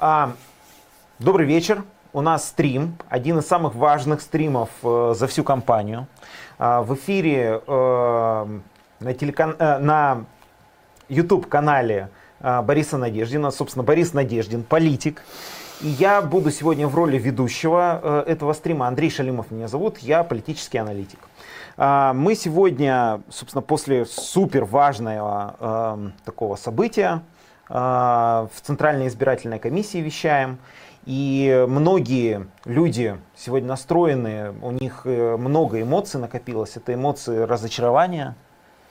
[0.00, 0.34] А,
[1.18, 1.82] добрый вечер.
[2.12, 6.06] У нас стрим, один из самых важных стримов э, за всю компанию.
[6.56, 8.46] А, в эфире э,
[9.00, 9.56] на, телекан...
[9.58, 10.24] э, на
[11.08, 15.24] YouTube-канале э, Бориса Надеждина, собственно, Борис Надеждин, политик.
[15.80, 18.86] И я буду сегодня в роли ведущего э, этого стрима.
[18.86, 21.18] Андрей Шалимов меня зовут, я политический аналитик.
[21.76, 27.20] А, мы сегодня, собственно, после супер важного э, такого события,
[27.68, 30.58] в Центральной избирательной комиссии вещаем.
[31.08, 36.76] И многие люди сегодня настроены, у них э, много эмоций накопилось.
[36.76, 38.36] Это эмоции разочарования,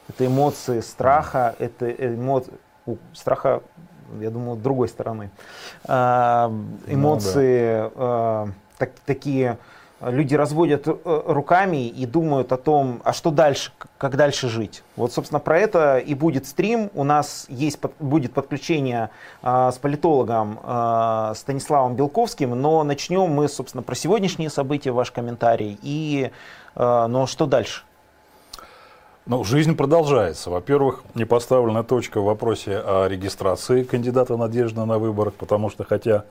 [0.10, 2.54] это эмоции страха, это эмоции
[3.14, 3.62] страха,
[4.20, 5.30] я думаю, другой стороны.
[5.86, 6.52] А,
[6.88, 8.48] эмоции ну, да.
[8.80, 9.60] так, такие
[10.02, 14.84] люди разводят э, руками и думают о том, а что дальше, как дальше жить.
[14.96, 16.90] Вот, собственно, про это и будет стрим.
[16.94, 19.10] У нас есть, будет подключение
[19.42, 25.80] а, с политологом а, Станиславом Белковским, но начнем мы, собственно, про сегодняшние события, ваш комментарий,
[25.82, 26.32] и,
[26.76, 27.84] а, но что дальше?
[29.26, 30.50] Ну, жизнь продолжается.
[30.50, 36.24] Во-первых, не поставлена точка в вопросе о регистрации кандидата Надежды на выборах, потому что хотя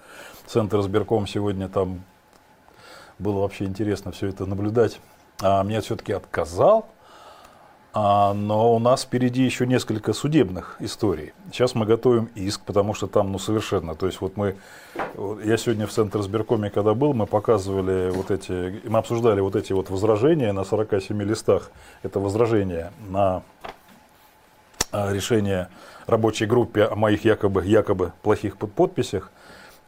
[0.46, 2.04] Центр избирком сегодня там
[3.18, 5.00] было вообще интересно все это наблюдать.
[5.42, 6.86] А мне все-таки отказал,
[7.98, 11.32] а, но у нас впереди еще несколько судебных историй.
[11.50, 14.56] Сейчас мы готовим иск, потому что там, ну, совершенно, то есть вот мы,
[15.42, 19.72] я сегодня в Центр избиркоме, когда был, мы показывали вот эти, мы обсуждали вот эти
[19.72, 21.70] вот возражения на 47 листах,
[22.02, 23.42] это возражение на
[24.92, 25.68] а, решение
[26.06, 29.32] рабочей группе о моих якобы, якобы плохих подписях.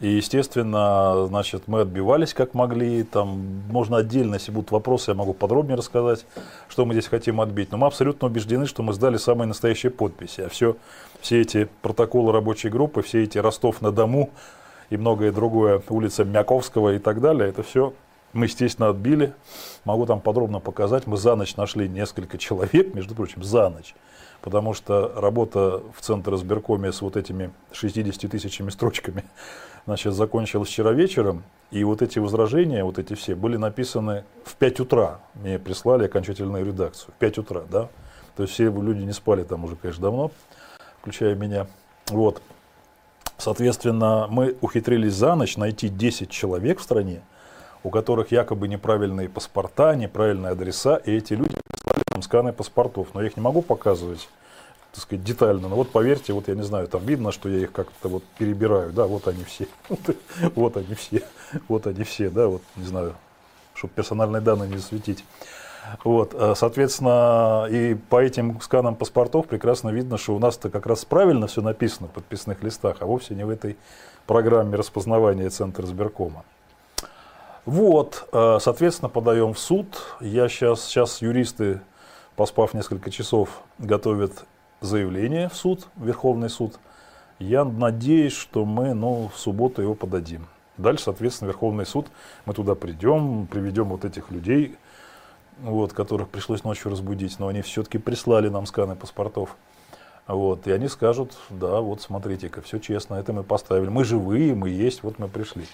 [0.01, 3.03] И, естественно, значит, мы отбивались как могли.
[3.03, 6.25] Там можно отдельно, если будут вопросы, я могу подробнее рассказать,
[6.69, 7.73] что мы здесь хотим отбить.
[7.73, 10.43] Но мы абсолютно убеждены, что мы сдали самые настоящие подписи.
[10.43, 10.77] А все,
[11.21, 14.31] все эти протоколы рабочей группы, все эти Ростов-на-Дому
[14.91, 17.93] и многое другое, улица Мяковского и так далее, это все
[18.33, 19.33] мы, естественно, отбили.
[19.85, 21.07] Могу там подробно показать.
[21.07, 23.95] Мы за ночь нашли несколько человек, между прочим, за ночь
[24.41, 29.25] потому что работа в Центре избиркоме с вот этими 60 тысячами строчками
[29.89, 34.81] значит, закончилась вчера вечером, и вот эти возражения, вот эти все, были написаны в 5
[34.81, 35.21] утра.
[35.35, 37.15] Мне прислали окончательную редакцию.
[37.17, 37.89] В 5 утра, да.
[38.37, 40.31] То есть все люди не спали там уже, конечно, давно,
[41.01, 41.69] включая меня.
[42.09, 42.43] Вот.
[43.39, 47.23] Соответственно, мы ухитрились за ночь найти 10 человек в стране,
[47.83, 53.09] у которых якобы неправильные паспорта, неправильные адреса, и эти люди прислали нам сканы паспортов.
[53.15, 54.29] Но я их не могу показывать
[54.99, 55.69] так сказать, детально.
[55.69, 58.93] Но вот поверьте, вот я не знаю, там видно, что я их как-то вот перебираю,
[58.93, 59.69] да, вот они все,
[60.57, 61.23] вот они все,
[61.69, 63.15] вот они все, да, вот, не знаю,
[63.75, 65.25] чтобы персональные данные не засветить.
[66.03, 71.05] Вот, э, соответственно, и по этим сканам паспортов прекрасно видно, что у нас-то как раз
[71.05, 73.77] правильно все написано в подписных листах, а вовсе не в этой
[74.27, 76.45] программе распознавания Центра избиркома.
[77.65, 79.87] Вот, э, соответственно, подаем в суд.
[80.21, 81.81] Я сейчас, сейчас юристы,
[82.35, 84.45] поспав несколько часов, готовят
[84.81, 86.79] заявление в суд, в Верховный суд.
[87.39, 90.47] Я надеюсь, что мы ну, в субботу его подадим.
[90.77, 92.07] Дальше, соответственно, Верховный суд,
[92.47, 94.77] мы туда придем, приведем вот этих людей,
[95.61, 99.57] вот, которых пришлось ночью разбудить, но они все-таки прислали нам сканы паспортов.
[100.27, 103.89] Вот, и они скажут, да, вот смотрите-ка, все честно, это мы поставили.
[103.89, 105.65] Мы живые, мы есть, вот мы пришли.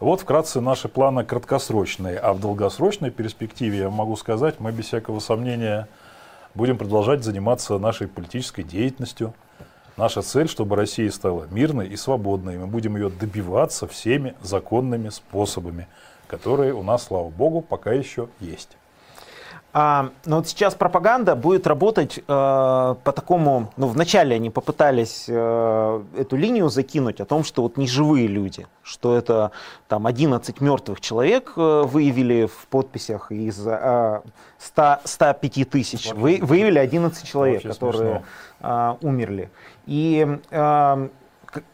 [0.00, 2.18] Вот вкратце наши планы краткосрочные.
[2.18, 5.88] А в долгосрочной перспективе я могу сказать, мы без всякого сомнения
[6.54, 9.34] будем продолжать заниматься нашей политической деятельностью.
[9.96, 12.58] Наша цель, чтобы Россия стала мирной и свободной.
[12.58, 15.88] Мы будем ее добиваться всеми законными способами,
[16.28, 18.76] которые у нас, слава богу, пока еще есть.
[19.80, 26.02] А, но вот сейчас пропаганда будет работать э, по такому, ну вначале они попытались э,
[26.16, 29.52] эту линию закинуть о том, что вот не живые люди, что это
[29.86, 34.20] там 11 мертвых человек э, выявили в подписях из э,
[34.58, 38.24] 100, 105 тысяч, вы, выявили 11 человек, которые
[38.60, 39.48] э, умерли.
[39.86, 41.08] И э,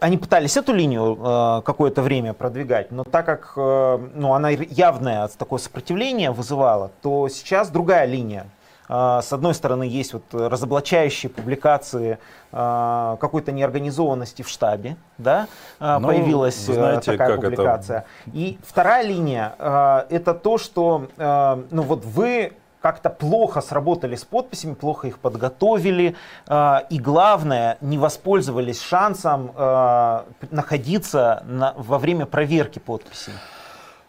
[0.00, 5.28] они пытались эту линию э, какое-то время продвигать, но так как э, ну, она явное
[5.28, 8.46] такое сопротивление вызывала, то сейчас другая линия.
[8.88, 12.18] Э, с одной стороны, есть вот разоблачающие публикации
[12.52, 15.48] э, какой-то неорганизованности в штабе, да,
[15.80, 18.04] э, ну, появилась знаете, такая публикация.
[18.26, 18.36] Это...
[18.36, 22.52] И вторая линия э, это то, что э, ну, вот вы
[22.84, 26.16] как-то плохо сработали с подписями, плохо их подготовили,
[26.46, 33.32] э, и главное, не воспользовались шансом э, находиться на, во время проверки подписей.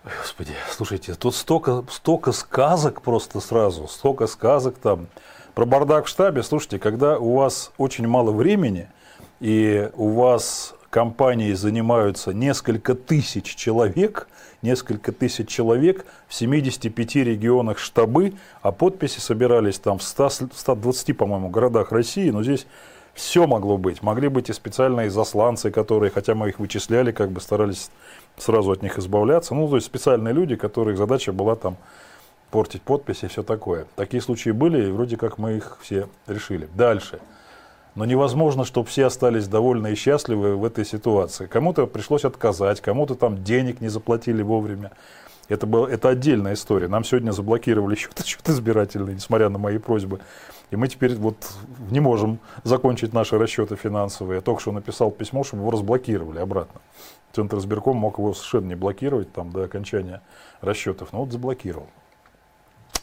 [0.04, 5.08] Господи, слушайте, тут столько, столько сказок просто сразу, столько сказок там.
[5.54, 8.90] Про бардак в штабе, слушайте, когда у вас очень мало времени,
[9.40, 14.30] и у вас компанией занимаются несколько тысяч человек,
[14.62, 21.50] несколько тысяч человек в 75 регионах штабы, а подписи собирались там в 100, 120, по-моему,
[21.50, 22.66] городах России, но здесь
[23.14, 24.04] все могло быть.
[24.04, 27.92] Могли быть и специальные засланцы, которые, хотя мы их вычисляли, как бы старались
[28.38, 29.54] сразу от них избавляться.
[29.54, 31.76] Ну, то есть специальные люди, которых задача была там
[32.52, 33.86] портить подписи и все такое.
[33.98, 36.70] Такие случаи были, и вроде как мы их все решили.
[36.74, 37.20] Дальше.
[37.96, 41.46] Но невозможно, чтобы все остались довольны и счастливы в этой ситуации.
[41.46, 44.92] Кому-то пришлось отказать, кому-то там денег не заплатили вовремя.
[45.48, 46.88] Это, был, это отдельная история.
[46.90, 50.20] Нам сегодня заблокировали счет, счет избирательный, несмотря на мои просьбы.
[50.72, 51.38] И мы теперь вот
[51.90, 54.38] не можем закончить наши расчеты финансовые.
[54.38, 56.82] Я только что написал письмо, чтобы его разблокировали обратно.
[57.34, 60.22] Центр избирком мог его совершенно не блокировать там, до окончания
[60.62, 61.88] расчетов, но вот заблокировал.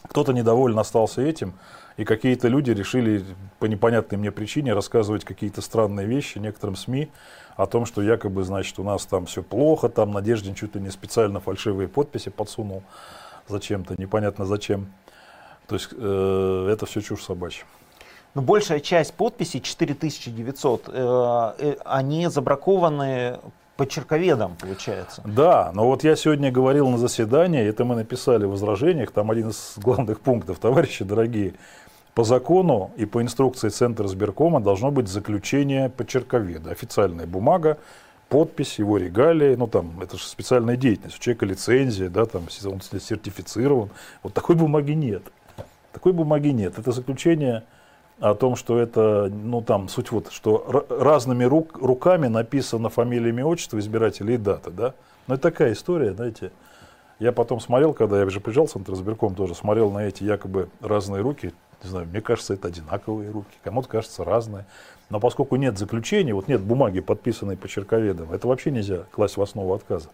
[0.09, 1.55] Кто-то недоволен остался этим,
[1.97, 3.25] и какие-то люди решили
[3.59, 7.11] по непонятной мне причине рассказывать какие-то странные вещи некоторым СМИ
[7.57, 10.91] о том, что якобы, значит, у нас там все плохо, там Надеждин чуть ли не
[10.91, 12.83] специально фальшивые подписи подсунул
[13.49, 14.93] зачем-то, непонятно зачем.
[15.67, 17.65] То есть э, это все чушь собачья.
[18.35, 23.39] Но большая часть подписей, 4900, э, э, они забракованы
[23.77, 25.23] почерковедом, получается.
[25.25, 29.51] Да, но вот я сегодня говорил на заседании, это мы написали в возражениях, там один
[29.51, 31.55] из главных пунктов, товарищи дорогие,
[32.15, 37.79] по закону и по инструкции Центра сберкома должно быть заключение почерковеда, официальная бумага,
[38.29, 42.81] подпись, его регалии, ну там, это же специальная деятельность, у человека лицензия, да, там, он
[42.81, 43.89] сертифицирован,
[44.23, 45.23] вот такой бумаги нет.
[45.93, 46.79] Такой бумаги нет.
[46.79, 47.65] Это заключение
[48.21, 53.45] о том, что это, ну там, суть вот, что разными рук, руками написано фамилия, имя,
[53.45, 54.95] отчество избирателя и дата, да.
[55.27, 56.53] Ну это такая история, знаете.
[57.19, 60.69] Я потом смотрел, когда я уже приезжал в Центр избирком тоже, смотрел на эти якобы
[60.81, 61.53] разные руки,
[61.83, 64.65] не знаю, мне кажется, это одинаковые руки, кому-то кажется разные.
[65.11, 69.75] Но поскольку нет заключения, вот нет бумаги, подписанной почерковедом, это вообще нельзя класть в основу
[69.75, 70.09] отказа.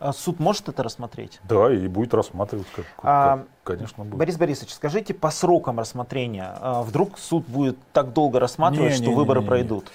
[0.00, 1.40] А суд может это рассмотреть?
[1.46, 4.16] Да, и будет рассматривать, как, а, конечно, будет.
[4.16, 9.10] Борис Борисович, скажите по срокам рассмотрения, а вдруг суд будет так долго рассматривать, не, что
[9.10, 9.92] не, выборы не, не, пройдут?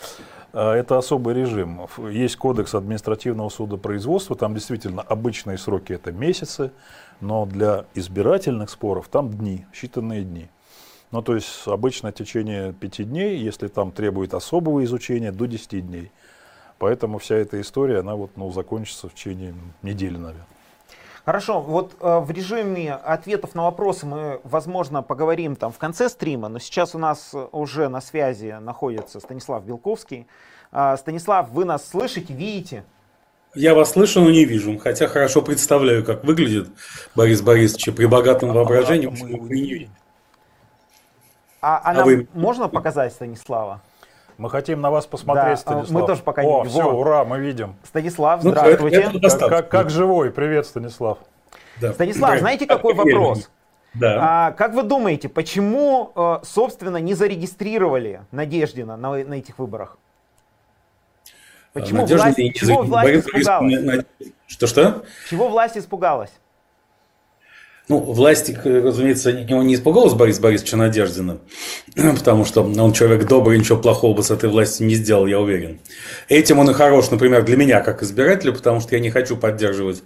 [0.54, 1.88] А, это особый режим.
[2.12, 6.72] Есть кодекс административного судопроизводства, там действительно обычные сроки это месяцы,
[7.20, 10.50] но для избирательных споров там дни, считанные дни.
[11.10, 16.12] Ну, то есть обычно течение пяти дней, если там требует особого изучения, до 10 дней.
[16.77, 20.46] Поэтому вся эта история, она вот, ну, закончится в течение недели, наверное.
[21.25, 26.50] Хорошо, вот э, в режиме ответов на вопросы мы, возможно, поговорим там в конце стрима,
[26.50, 30.27] но сейчас у нас уже на связи находится Станислав Белковский.
[30.72, 32.84] Э, Станислав, вы нас слышите, видите?
[33.55, 36.67] Я вас слышу, но не вижу, хотя хорошо представляю, как выглядит
[37.15, 39.08] Борис Борисович при богатом воображении.
[39.08, 39.89] А, мы, мы.
[41.62, 42.27] А, а, а нам вы...
[42.34, 43.82] можно показать Станислава?
[44.38, 46.01] Мы хотим на вас посмотреть, да, Станислав.
[46.01, 46.70] Мы тоже пока не видим.
[46.70, 47.75] все, ура, мы видим.
[47.84, 49.10] Станислав, ну, здравствуйте.
[49.13, 51.20] Ну, это, как, как, как живой, привет, Станислав.
[51.80, 51.94] Да.
[51.94, 53.50] Станислав, знаете, какой вопрос?
[53.94, 54.48] Да.
[54.48, 59.98] А, как вы думаете, почему, э, собственно, не зарегистрировали Надеждина на, на этих выборах?
[61.72, 64.06] Почему Надежда власть, не чего власть испугалась?
[64.48, 65.06] Что-что?
[65.30, 66.32] Чего власть испугалась?
[67.88, 71.38] Ну, власть, разумеется, его не испугалась Борис Борисовича Надеждина,
[71.96, 75.80] потому что он человек добрый, ничего плохого бы с этой властью не сделал, я уверен.
[76.27, 80.01] Этим он и хорош, например, для меня как избирателя, потому что я не хочу поддерживать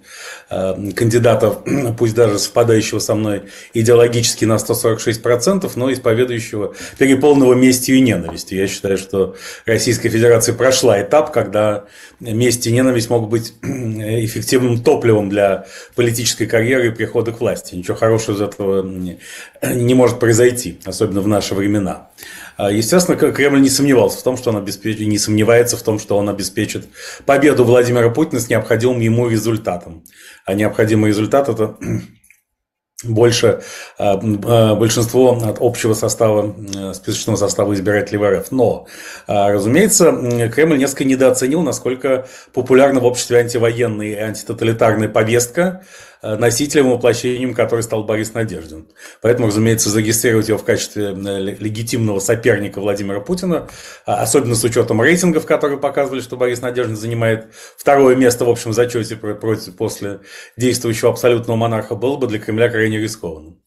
[0.50, 1.60] э, кандидатов,
[1.98, 8.58] пусть даже совпадающего со мной идеологически на 146%, но исповедующего переполненного местью и ненавистью.
[8.58, 11.84] Я считаю, что Российская Федерация прошла этап, когда
[12.20, 17.74] месть и ненависть могут быть эффективным топливом для политической карьеры и прихода к власти власти.
[17.76, 19.18] Ничего хорошего из этого не,
[19.62, 22.08] не может произойти, особенно в наши времена.
[22.56, 26.16] А, естественно, Кремль не сомневался в том, что он обеспечит, не сомневается в том, что
[26.16, 26.86] он обеспечит
[27.26, 30.04] победу Владимира Путина с необходимым ему результатом.
[30.44, 31.76] А необходимый результат– это
[33.04, 33.62] больше
[33.98, 36.54] а, а, большинство от общего состава,
[36.92, 38.52] списочного состава избирателей в РФ.
[38.52, 38.86] Но,
[39.26, 46.94] разумеется, Кремль несколько недооценил, насколько популярна в обществе антивоенная и антитоталитарная повестка, Э, носителем и
[46.94, 48.88] воплощением который стал Борис Надеждин.
[49.22, 53.68] Поэтому, разумеется, зарегистрировать его в качестве э, легитимного соперника Владимира Путина,
[54.06, 58.72] а, особенно с учетом рейтингов, которые показывали, что Борис Надеждин занимает второе место в общем
[58.72, 60.20] зачете против, после
[60.56, 63.60] действующего абсолютного монарха, было бы для Кремля крайне рискованным.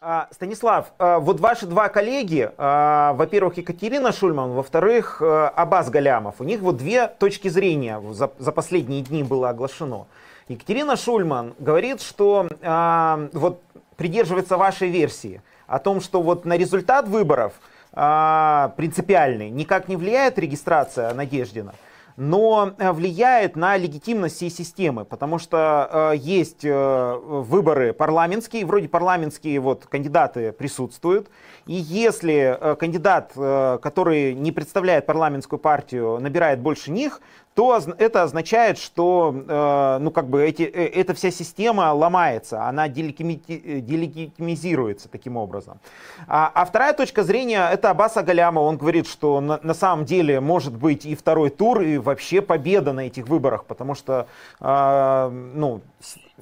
[0.00, 6.60] А, Станислав, а, вот ваши два коллеги, во-первых, Екатерина Шульман, во-вторых, Абаз Галямов, у них
[6.60, 10.06] вот две точки зрения за последние дни было оглашено.
[10.48, 13.62] Екатерина Шульман говорит, что э, вот
[13.96, 17.52] придерживается вашей версии о том, что вот на результат выборов
[17.92, 21.74] э, принципиальный никак не влияет регистрация Надеждина.
[22.16, 28.88] но э, влияет на легитимность всей системы, потому что э, есть э, выборы парламентские, вроде
[28.88, 31.28] парламентские вот кандидаты присутствуют,
[31.68, 37.20] и если э, кандидат, э, который не представляет парламентскую партию, набирает больше них,
[37.52, 45.10] то это означает, что э, ну, как бы эти, эта вся система ломается, она делегитимизируется
[45.10, 45.78] таким образом.
[46.26, 48.60] А, а вторая точка зрения это Аббас Агаляма.
[48.60, 52.94] Он говорит, что на, на самом деле может быть и второй тур, и вообще победа
[52.94, 54.26] на этих выборах, потому что
[54.60, 55.82] ну,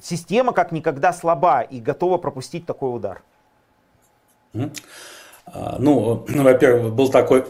[0.01, 3.21] система как никогда слаба и готова пропустить такой удар.
[4.53, 4.71] Mm-hmm.
[5.53, 7.43] А, ну, во-первых, был такой э,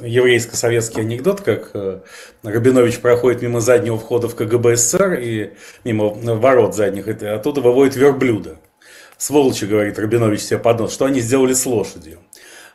[0.00, 2.00] еврейско-советский анекдот, как э,
[2.42, 5.52] Рабинович проходит мимо заднего входа в КГБ СССР и
[5.84, 8.56] мимо ворот задних, и оттуда выводит верблюда.
[9.18, 12.20] Сволочи, говорит Рабинович себе под нос, что они сделали с лошадью.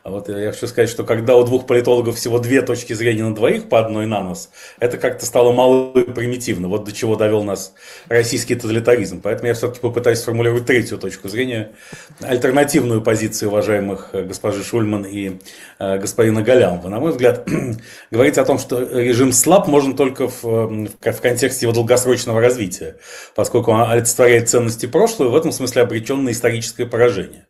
[0.06, 3.34] А вот я хочу сказать, что когда у двух политологов всего две точки зрения на
[3.34, 6.68] двоих по одной на нас, это как-то стало мало примитивно.
[6.68, 7.74] Вот до чего довел нас
[8.06, 9.20] российский тоталитаризм.
[9.20, 11.72] Поэтому я все-таки попытаюсь сформулировать третью точку зрения,
[12.20, 15.40] альтернативную позицию уважаемых э, госпожи Шульман и
[15.80, 16.88] э, господина Галямова.
[16.88, 17.44] На мой взгляд,
[18.12, 22.98] говорить о том, что режим слаб, можно только в, в контексте его долгосрочного развития,
[23.34, 27.46] поскольку он олицетворяет ценности прошлого, в этом смысле обречен на историческое поражение.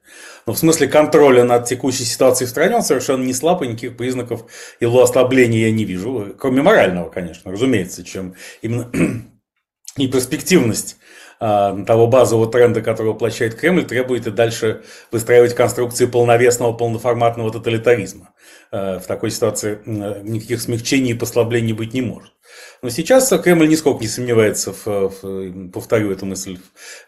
[0.47, 3.97] Но в смысле контроля над текущей ситуацией в стране он совершенно не слаб, и никаких
[3.97, 4.45] признаков
[4.79, 6.35] его ослабления я не вижу.
[6.39, 8.89] Кроме морального, конечно, разумеется, чем именно
[9.97, 10.99] и перспективность
[11.41, 18.31] а, того базового тренда, который воплощает Кремль, требует и дальше выстраивать конструкции полновесного, полноформатного тоталитаризма.
[18.71, 22.33] А, в такой ситуации никаких смягчений и послаблений быть не может.
[22.87, 26.57] Но сейчас Кремль нисколько не сомневается, в, в, повторю эту мысль,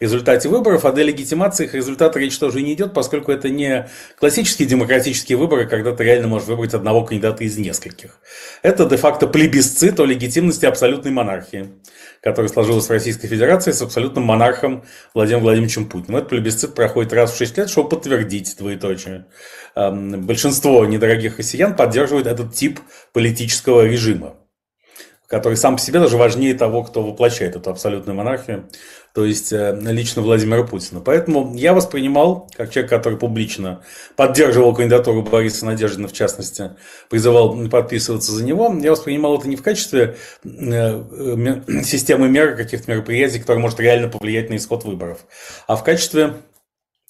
[0.01, 0.85] в результате выборов.
[0.85, 5.93] О делегитимации их результата речь тоже не идет, поскольку это не классические демократические выборы, когда
[5.93, 8.19] ты реально можешь выбрать одного кандидата из нескольких.
[8.63, 11.69] Это де-факто плебисцит о легитимности абсолютной монархии,
[12.23, 16.17] которая сложилась в Российской Федерации с абсолютным монархом Владимиром Владимировичем Путиным.
[16.17, 19.27] Этот плебисцит проходит раз в 6 лет, чтобы подтвердить двоеточие.
[19.77, 22.81] Большинство недорогих россиян поддерживает этот тип
[23.13, 24.35] политического режима
[25.29, 28.69] который сам по себе даже важнее того, кто воплощает эту абсолютную монархию,
[29.13, 31.01] то есть э, лично Владимира Путина.
[31.01, 33.83] Поэтому я воспринимал, как человек, который публично
[34.17, 36.71] поддерживал кандидатуру Бориса Надеждина, в частности,
[37.11, 41.03] призывал подписываться за него, я воспринимал это не в качестве э,
[41.85, 45.27] системы мер, каких-то мероприятий, которые может реально повлиять на исход выборов,
[45.67, 46.35] а в качестве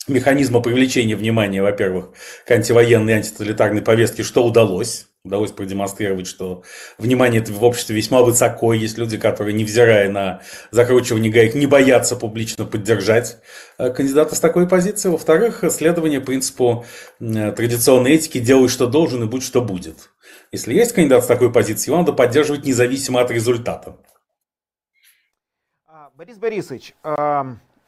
[0.09, 2.11] механизма привлечения внимания, во-первых,
[2.47, 6.65] к антивоенной и антитоталитарной повестке, что удалось, удалось продемонстрировать, что
[6.99, 8.73] внимание в обществе весьма высоко.
[8.73, 13.39] Есть люди, которые, невзирая на закручивание гаек, не боятся публично поддержать
[13.79, 15.09] э, кандидата с такой позиции.
[15.09, 16.85] Во-вторых, следование принципу
[17.21, 20.11] э, традиционной этики «делай, что должен, и будь, что будет».
[20.51, 23.97] Если есть кандидат с такой позицией, его надо поддерживать независимо от результата.
[25.87, 26.95] А, Борис Борисович,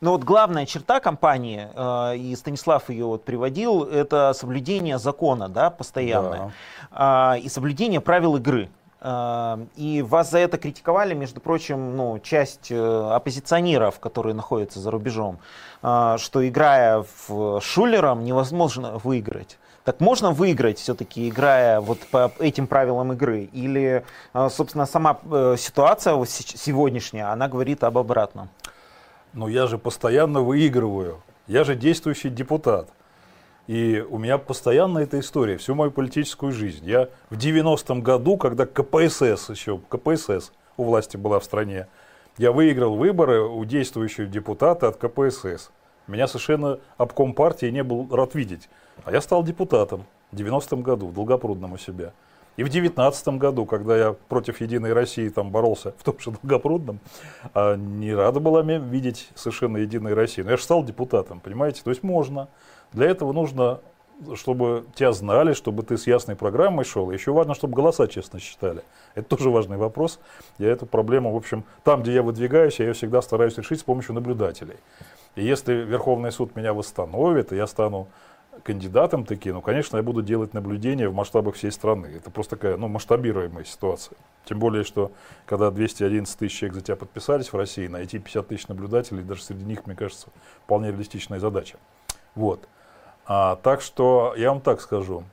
[0.00, 5.68] но вот главная черта компании, э, и Станислав ее вот приводил, это соблюдение закона, да,
[5.68, 6.52] постоянное,
[6.90, 7.34] да.
[7.36, 8.70] Э, и соблюдение правил игры.
[9.02, 14.90] Э, и вас за это критиковали, между прочим, ну, часть э, оппозиционеров, которые находятся за
[14.90, 15.38] рубежом,
[15.80, 19.58] что играя в Шулером невозможно выиграть.
[19.84, 23.48] Так можно выиграть все-таки, играя вот по этим правилам игры?
[23.52, 24.04] Или,
[24.50, 25.18] собственно, сама
[25.56, 28.50] ситуация сегодняшняя, она говорит об обратном?
[29.32, 31.22] Но я же постоянно выигрываю.
[31.46, 32.88] Я же действующий депутат.
[33.66, 36.84] И у меня постоянно эта история, всю мою политическую жизнь.
[36.84, 41.86] Я в 90-м году, когда КПСС еще, КПСС у власти была в стране,
[42.36, 45.70] я выиграл выборы у действующего депутата от КПСС.
[46.08, 48.68] Меня совершенно обком партии не был рад видеть.
[49.04, 52.12] А я стал депутатом в 90-м году, в Долгопрудном у себя.
[52.60, 57.00] И в 2019 году, когда я против Единой России там боролся в том же Долгопрудном,
[57.54, 60.42] а, не рада была видеть совершенно Единой России.
[60.42, 61.80] Но я же стал депутатом, понимаете?
[61.82, 62.48] То есть можно.
[62.92, 63.80] Для этого нужно,
[64.34, 67.10] чтобы тебя знали, чтобы ты с ясной программой шел.
[67.10, 68.82] Еще важно, чтобы голоса честно считали.
[69.14, 70.20] Это тоже важный вопрос.
[70.58, 73.84] Я эту проблему, в общем, там, где я выдвигаюсь, я ее всегда стараюсь решить с
[73.84, 74.76] помощью наблюдателей.
[75.34, 78.08] И если Верховный суд меня восстановит, и я стану
[78.62, 82.06] кандидатом такие, ну, конечно, я буду делать наблюдения в масштабах всей страны.
[82.16, 84.16] Это просто такая, ну, масштабируемая ситуация.
[84.44, 85.12] Тем более, что
[85.46, 89.64] когда 211 тысяч человек за тебя подписались в России, найти 50 тысяч наблюдателей, даже среди
[89.64, 90.28] них, мне кажется,
[90.64, 91.78] вполне реалистичная задача.
[92.34, 92.68] Вот.
[93.26, 95.24] А, так что я вам так скажу.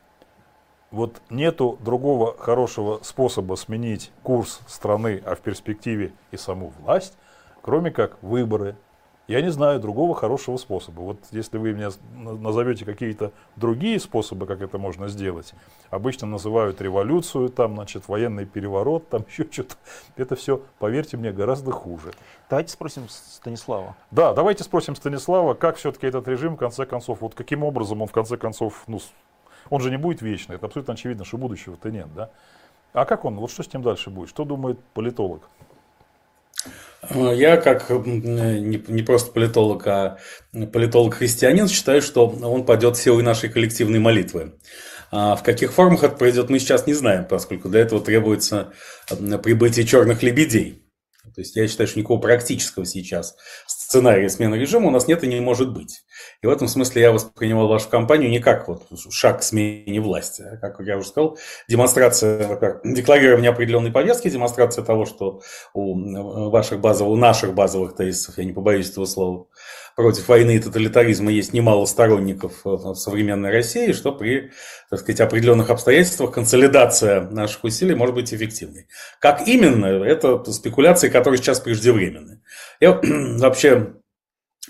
[0.89, 7.17] Вот нету другого хорошего способа сменить курс страны, а в перспективе и саму власть,
[7.62, 8.75] кроме как выборы.
[9.27, 11.01] Я не знаю другого хорошего способа.
[11.01, 15.53] Вот если вы мне назовете какие-то другие способы, как это можно сделать,
[15.89, 19.75] обычно называют революцию, там, значит, военный переворот, там еще что-то.
[20.15, 22.13] Это все, поверьте мне, гораздо хуже.
[22.50, 23.98] Давайте спросим Станислава.
[24.12, 28.07] Да, давайте спросим Станислава, как все-таки этот режим, в конце концов, вот каким образом он,
[28.07, 29.01] в конце концов, ну,
[29.69, 30.55] он же не будет вечный.
[30.55, 32.29] Это абсолютно очевидно, что будущего-то нет, да?
[32.93, 34.29] А как он, вот что с ним дальше будет?
[34.29, 35.50] Что думает политолог?
[37.09, 40.17] Я, как не просто политолог, а
[40.51, 44.55] политолог-христианин, считаю, что он падет силой нашей коллективной молитвы.
[45.09, 48.74] А в каких формах это произойдет, мы сейчас не знаем, поскольку для этого требуется
[49.07, 50.83] прибытие черных лебедей.
[51.33, 53.35] То есть я считаю, что никакого практического сейчас
[53.68, 56.01] сценария смены режима у нас нет и не может быть.
[56.42, 60.44] И в этом смысле я воспринимал вашу кампанию не как вот шаг к смене власти,
[60.44, 65.42] а как я уже сказал, демонстрация, во-первых, декларирование определенной повестки, демонстрация того, что
[65.74, 69.48] у ваших базовых, у наших базовых тезисов, я не побоюсь этого слова,
[69.96, 74.51] против войны и тоталитаризма есть немало сторонников в современной России, что при
[74.90, 78.88] так сказать, определенных обстоятельствах консолидация наших усилий может быть эффективной.
[79.20, 82.42] Как именно, это спекуляции, которые сейчас преждевременны.
[82.80, 83.94] Я вообще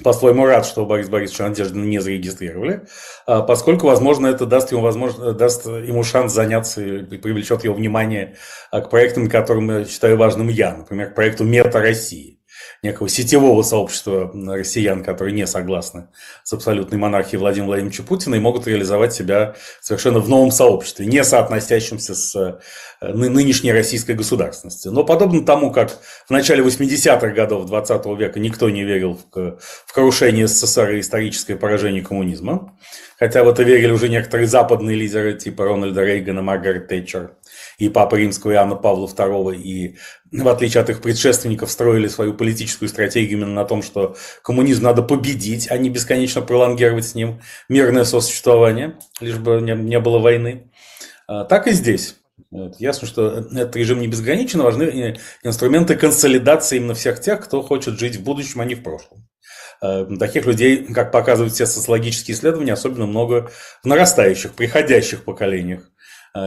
[0.03, 2.87] по-своему рад, что Борис Борисовича Надеждина не зарегистрировали,
[3.25, 8.35] а, поскольку, возможно, это даст ему, возможно, даст ему шанс заняться и привлечет его внимание
[8.71, 12.36] а, к проектам, которым я считаю важным я, например, к проекту «Мета России»
[12.83, 16.07] некого сетевого сообщества россиян, которые не согласны
[16.43, 21.23] с абсолютной монархией Владимира Владимировича Путина и могут реализовать себя совершенно в новом сообществе, не
[21.23, 22.35] соотносящемся с
[23.01, 24.91] э, нынешней российской государственностью.
[24.91, 25.91] Но подобно тому, как
[26.27, 31.55] в начале 80-х годов 20 века никто не верил в, в крушение СССР и историческое
[31.55, 32.77] поражение коммунизма,
[33.19, 37.31] хотя в это верили уже некоторые западные лидеры типа Рональда Рейгана, Маргарет Тэтчер
[37.77, 39.97] и Папа Римского Иоанна Павла II, и
[40.31, 45.03] в отличие от их предшественников строили свою политическую стратегию именно на том, что коммунизм надо
[45.03, 50.71] победить, а не бесконечно пролонгировать с ним мирное сосуществование, лишь бы не, не было войны.
[51.27, 52.15] А, так и здесь.
[52.79, 58.15] Ясно, что этот режим не безграничен, важны инструменты консолидации именно всех тех, кто хочет жить
[58.15, 59.27] в будущем, а не в прошлом.
[59.81, 63.51] Э, таких людей, как показывают все социологические исследования, особенно много
[63.83, 65.96] в нарастающих, приходящих поколениях э,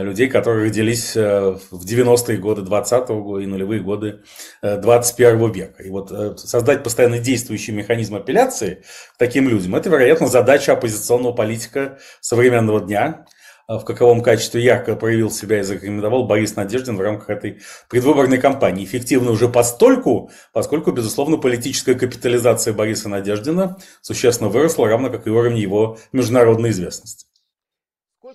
[0.03, 4.21] людей, которые родились э, в 90-е годы 20-го года и нулевые годы
[4.63, 5.83] 21 века.
[5.83, 8.83] И вот создать постоянно действующий механизм апелляции
[9.19, 13.27] таким людям, это, вероятно, задача оппозиционного политика современного дня–
[13.79, 18.85] в каковом качестве ярко проявил себя и зарекомендовал Борис Надеждин в рамках этой предвыборной кампании.
[18.85, 25.59] Эффективно уже постольку, поскольку, безусловно, политическая капитализация Бориса Надеждина существенно выросла, равно как и уровень
[25.59, 27.30] его международной известности.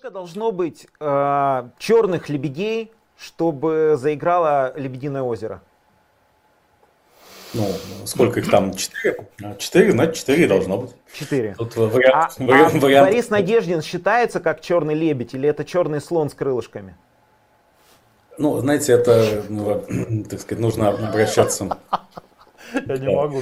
[0.06, 5.64] Сколько должно быть э, черных лебедей, чтобы заиграло «Лебединое озеро»?
[7.56, 7.66] Ну,
[8.06, 8.76] сколько их там?
[8.76, 9.28] Четыре?
[9.42, 10.92] А, четыре, значит, четыре должно быть.
[11.12, 11.56] Четыре.
[11.58, 13.10] Тут вариант, а, вариант, а вариант.
[13.10, 16.96] Борис Надеждин считается как черный лебедь или это черный слон с крылышками?
[18.38, 19.84] Ну, знаете, это, ну,
[20.30, 21.68] так сказать, нужно обращаться
[22.88, 23.42] я не могу.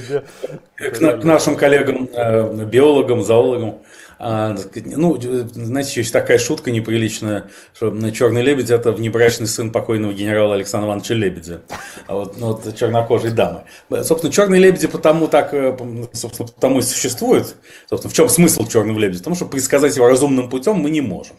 [0.76, 3.78] К, нашим коллегам, э, биологам, зоологам.
[4.18, 10.54] А, ну, знаете, есть такая шутка неприличная, что черный лебедь это внебрачный сын покойного генерала
[10.54, 11.62] Александра Ивановича Лебедя.
[12.06, 13.64] А вот, ну, вот чернокожей дамы.
[14.02, 15.76] Собственно, черные лебеди потому так, э,
[16.12, 17.56] собственно, потому и существуют.
[17.88, 19.18] Собственно, в чем смысл черного лебедя?
[19.18, 21.36] Потому что предсказать его разумным путем мы не можем.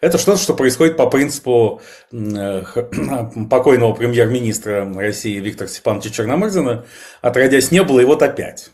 [0.00, 1.80] Это что-то, что происходит по принципу
[2.12, 2.62] э,
[3.50, 6.84] покойного премьер-министра России Виктора Степановича Черномырдина.
[7.22, 8.70] Отродясь не было, и вот опять.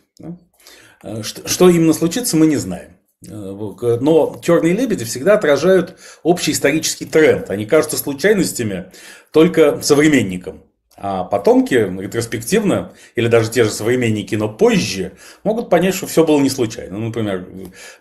[1.02, 2.96] Э, что именно случится, мы не знаем.
[3.28, 7.50] Э, но черные лебеди всегда отражают общий исторический тренд.
[7.50, 8.90] Они кажутся случайностями
[9.32, 10.62] только современникам.
[11.02, 15.12] А потомки ретроспективно, или даже те же современники, но позже,
[15.44, 16.98] могут понять, что все было не случайно.
[16.98, 17.48] Ну, например,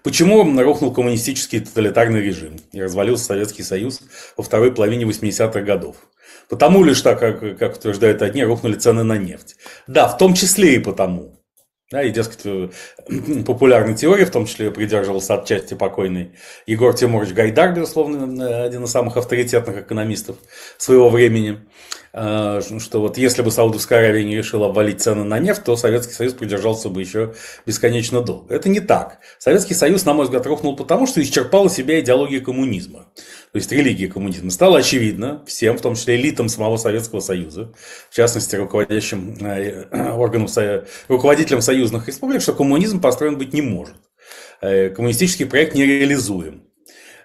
[0.04, 4.02] почему рухнул коммунистический тоталитарный режим и развалился Советский Союз
[4.36, 5.96] во второй половине 80-х годов.
[6.50, 9.56] Потому лишь так, как, как утверждают одни, рухнули цены на нефть.
[9.88, 11.39] Да, в том числе и потому.
[11.92, 12.70] Да, и, дескать, э,
[13.46, 16.34] популярной теории, в том числе придерживался отчасти покойный
[16.68, 20.38] Егор Тимурович Гайдар, безусловно, один из самых авторитетных экономистов
[20.78, 21.66] своего времени.
[22.14, 26.14] Э, что вот если бы Саудовская Аравия не решила обвалить цены на нефть, то Советский
[26.14, 27.34] Союз придержался бы еще
[27.66, 28.54] бесконечно долго.
[28.54, 29.20] Это не так.
[29.38, 33.08] Советский Союз, на мой взгляд, рухнул потому, что исчерпала себя идеология коммунизма.
[33.52, 34.52] То есть религия коммунизма.
[34.52, 37.74] Стало очевидно всем, в том числе элитам самого Советского Союза,
[38.10, 40.48] в частности, руководящим э, органам,
[41.08, 43.96] руководителям союзных республик, что коммунизм построен быть не может.
[44.62, 46.69] Э, коммунистический проект нереализуем.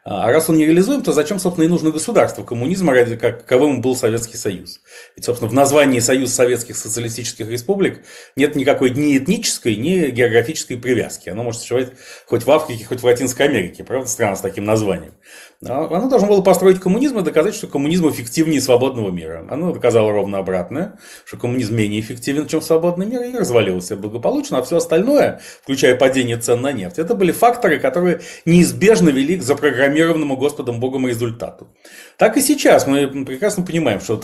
[0.05, 3.97] А раз он не реализуем, то зачем, собственно, и нужно государство коммунизма, ради каковым был
[3.97, 4.81] Советский Союз?
[5.17, 8.03] Ведь, собственно, в названии Союз Советских Социалистических Республик
[8.37, 11.29] нет никакой ни этнической, ни географической привязки.
[11.29, 11.93] Оно может существовать
[12.27, 13.85] хоть в Африке, хоть в Латинской Америке.
[13.85, 15.13] Правда, страна с таким названием.
[15.67, 19.47] Оно должно было построить коммунизм и доказать, что коммунизм эффективнее свободного мира.
[19.49, 24.63] Оно доказало ровно обратное, что коммунизм менее эффективен, чем свободный мир, и развалился благополучно, а
[24.63, 30.37] все остальное, включая падение цен на нефть, это были факторы, которые неизбежно вели к запрограммированному
[30.37, 31.69] Господом Богом результату.
[32.19, 34.17] Так и сейчас мы прекрасно понимаем, что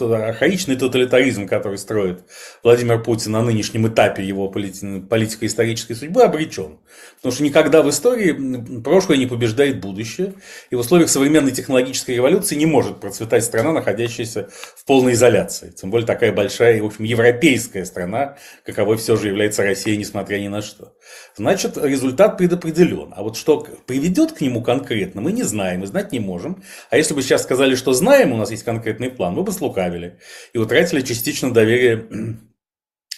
[0.60, 2.24] архаичный тоталитаризм, который строит
[2.62, 6.78] Владимир Путин на нынешнем этапе его политико-исторической судьбы, обречен.
[7.16, 10.34] Потому что никогда в истории прошлое не побеждает будущее,
[10.70, 15.70] и в условиях современной технологической революции не может процветать страна, находящаяся в полной изоляции.
[15.70, 20.38] Тем более такая большая и, в общем, европейская страна, каковой все же является Россия, несмотря
[20.38, 20.92] ни на что.
[21.36, 23.12] Значит, результат предопределен.
[23.16, 26.62] А вот что приведет к нему конкретно, мы не знаем и знать не можем.
[26.90, 30.18] А если бы сейчас сказали, что знаем, у нас есть конкретный план, мы бы слукавили
[30.52, 32.38] и утратили частично доверие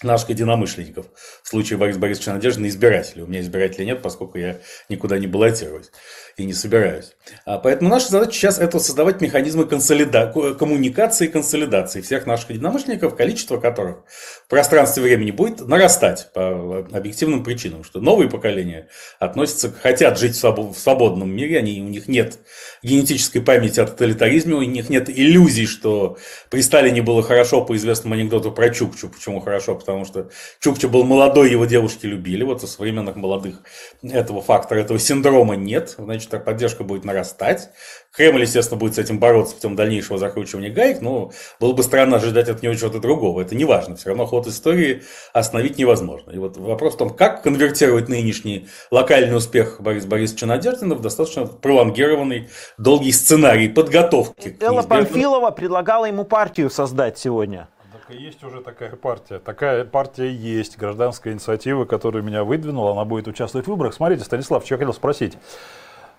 [0.05, 1.07] наших единомышленников.
[1.43, 3.23] В случае Бориса Борисовича Надежды на избирателей.
[3.23, 5.91] У меня избирателей нет, поскольку я никуда не баллотируюсь
[6.37, 7.13] и не собираюсь.
[7.45, 10.33] А поэтому наша задача сейчас это создавать механизмы консолида...
[10.59, 13.99] коммуникации и консолидации всех наших единомышленников, количество которых
[14.47, 18.89] в пространстве времени будет нарастать по объективным причинам, что новые поколения
[19.19, 22.39] относятся, хотят жить в свободном мире, они, у них нет
[22.83, 26.17] генетической памяти о тоталитаризме, у них нет иллюзий, что
[26.49, 29.09] при Сталине было хорошо по известному анекдоту про Чукчу.
[29.09, 29.75] Почему хорошо?
[29.75, 30.29] Потому что
[30.61, 32.43] Чукча был молодой, его девушки любили.
[32.45, 33.63] Вот у современных молодых
[34.03, 35.95] этого фактора, этого синдрома нет.
[35.99, 37.71] Значит, поддержка будет нарастать.
[38.15, 42.49] Кремль, естественно, будет с этим бороться путем дальнейшего закручивания гаек, но было бы странно ожидать
[42.51, 43.41] от него чего-то другого.
[43.41, 43.97] Это не важно.
[43.97, 45.03] Все равно ход истории
[45.33, 46.31] остановить невозможно.
[46.31, 51.47] И вот вопрос в том, как конвертировать нынешний локальный успех Бориса Борисовича Надеждина в достаточно
[51.47, 54.59] пролонгированный долгий сценарий подготовки.
[54.61, 57.69] Элла Памфилова предлагала ему партию создать сегодня.
[58.13, 59.39] Есть уже такая партия.
[59.39, 63.95] Такая партия есть, гражданская инициатива, которая меня выдвинула, она будет участвовать в выборах.
[63.95, 65.39] Смотрите, Станислав, что я хотел спросить.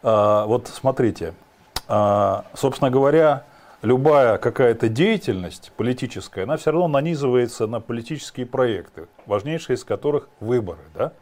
[0.02, 1.34] А, вот смотрите,
[1.88, 3.44] а, собственно говоря,
[3.82, 10.82] любая какая-то деятельность политическая, она все равно нанизывается на политические проекты, важнейшие из которых выборы.
[10.96, 11.14] Да?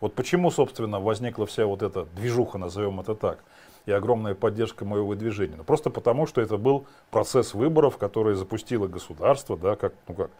[0.00, 3.44] Вот почему, собственно, возникла вся вот эта движуха, назовем это так,
[3.86, 5.56] и огромная поддержка моего движения.
[5.56, 10.30] Ну, просто потому, что это был процесс выборов, который запустило государство, да, как, ну как,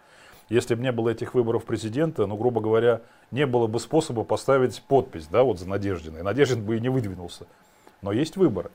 [0.49, 4.83] если бы не было этих выборов президента, ну, грубо говоря, не было бы способа поставить
[4.83, 7.47] подпись, да, вот за Надеждина, и Надеждин бы и не выдвинулся.
[8.03, 8.71] Но есть выборы.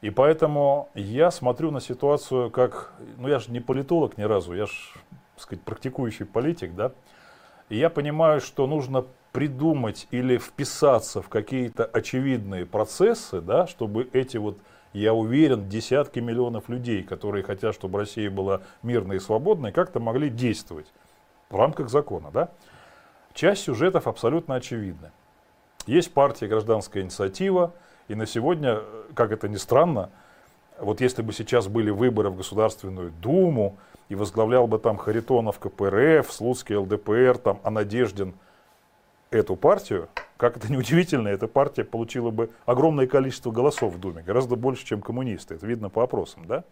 [0.00, 4.66] И поэтому я смотрю на ситуацию как, ну я же не политолог ни разу, я
[4.66, 4.72] же,
[5.34, 6.92] так сказать, практикующий политик, да,
[7.68, 14.36] и я понимаю, что нужно придумать или вписаться в какие-то очевидные процессы, да, чтобы эти
[14.36, 14.58] вот,
[14.92, 20.28] я уверен, десятки миллионов людей, которые хотят, чтобы Россия была мирной и свободной, как-то могли
[20.28, 20.86] действовать
[21.48, 22.50] в рамках закона, да.
[23.34, 25.10] Часть сюжетов абсолютно очевидна.
[25.86, 27.72] Есть партия «Гражданская инициатива»,
[28.08, 28.80] и на сегодня,
[29.14, 30.10] как это ни странно,
[30.78, 36.30] вот если бы сейчас были выборы в Государственную Думу, и возглавлял бы там Харитонов КПРФ,
[36.30, 38.34] Слуцкий ЛДПР, там, а Надеждин
[39.32, 44.56] эту партию, как это неудивительно, эта партия получила бы огромное количество голосов в Думе, гораздо
[44.56, 45.54] больше, чем коммунисты.
[45.54, 46.64] Это видно по опросам, да?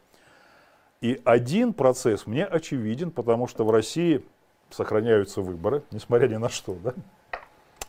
[1.00, 4.22] И один процесс мне очевиден, потому что в России
[4.68, 6.94] сохраняются выборы, несмотря ни на что, да?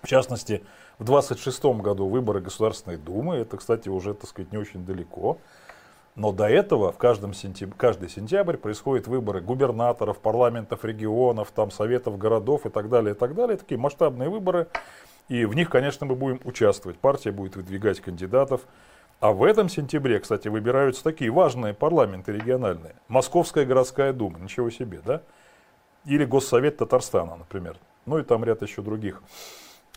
[0.01, 0.63] В частности,
[0.97, 5.37] в 26 году выборы Государственной Думы, это, кстати, уже, так сказать, не очень далеко.
[6.15, 7.73] Но до этого в каждом сентяб...
[7.75, 13.33] каждый сентябрь происходят выборы губернаторов, парламентов регионов, там, советов городов и так далее, и так
[13.33, 13.57] далее.
[13.57, 14.67] Такие масштабные выборы.
[15.29, 16.97] И в них, конечно, мы будем участвовать.
[16.97, 18.61] Партия будет выдвигать кандидатов.
[19.21, 22.95] А в этом сентябре, кстати, выбираются такие важные парламенты региональные.
[23.07, 25.21] Московская городская дума, ничего себе, да?
[26.05, 27.77] Или Госсовет Татарстана, например.
[28.05, 29.21] Ну и там ряд еще других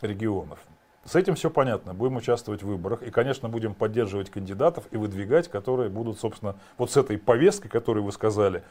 [0.01, 0.59] регионов.
[1.05, 1.93] С этим все понятно.
[1.93, 3.03] Будем участвовать в выборах.
[3.03, 8.03] И, конечно, будем поддерживать кандидатов и выдвигать, которые будут, собственно, вот с этой повесткой, которую
[8.03, 8.63] вы сказали,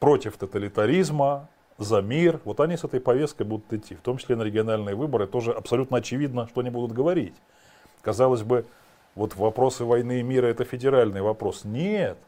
[0.00, 2.40] против тоталитаризма, за мир.
[2.44, 3.94] Вот они с этой повесткой будут идти.
[3.94, 7.34] В том числе на региональные выборы тоже абсолютно очевидно, что они будут говорить.
[8.02, 8.66] Казалось бы,
[9.14, 11.64] вот вопросы войны и мира это федеральный вопрос.
[11.64, 12.18] Нет.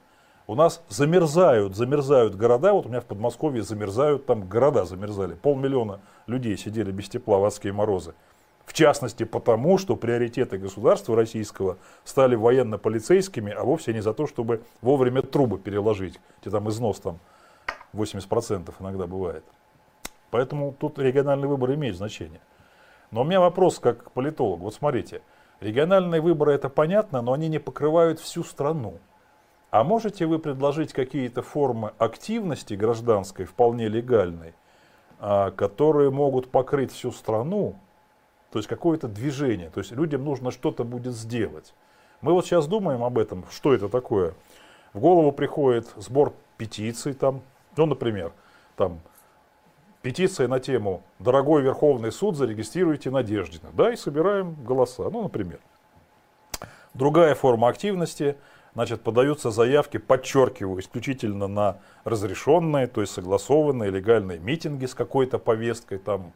[0.47, 2.73] У нас замерзают, замерзают города.
[2.73, 5.35] Вот у меня в Подмосковье замерзают, там города замерзали.
[5.35, 8.15] Полмиллиона людей сидели без тепла в адские морозы.
[8.69, 14.61] В частности, потому, что приоритеты государства российского стали военно-полицейскими, а вовсе не за то, чтобы
[14.83, 17.19] вовремя трубы переложить, где там износ там
[17.95, 19.43] 80% иногда бывает.
[20.31, 22.41] Поэтому тут региональный выбор имеет значение.
[23.11, 24.61] Но у меня вопрос как политолог.
[24.61, 25.23] Вот смотрите,
[25.61, 28.99] Региональные выборы это понятно, но они не покрывают всю страну.
[29.71, 34.55] А можете вы предложить какие-то формы активности гражданской, вполне легальной,
[35.19, 37.75] а, которые могут покрыть всю страну,
[38.51, 41.75] то есть какое-то движение, то есть людям нужно что-то будет сделать.
[42.21, 44.35] Мы вот сейчас думаем об этом, что это такое.
[44.93, 47.43] В голову приходит сбор петиций там,
[47.77, 48.33] ну, например,
[48.77, 49.01] там
[50.03, 53.69] петиция на тему «Дорогой Верховный суд, зарегистрируйте Надеждина».
[53.73, 55.61] Да, и собираем голоса, ну, например.
[56.95, 58.37] Другая форма активности,
[58.75, 65.99] значит, подаются заявки, подчеркиваю, исключительно на разрешенные, то есть согласованные легальные митинги с какой-то повесткой,
[65.99, 66.33] там,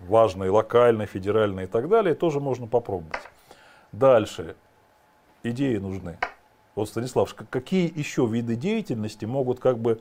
[0.00, 3.22] важной, локальной, федеральной и так далее, тоже можно попробовать.
[3.92, 4.56] Дальше.
[5.42, 6.18] Идеи нужны.
[6.74, 10.00] Вот, Станислав, какие еще виды деятельности могут как бы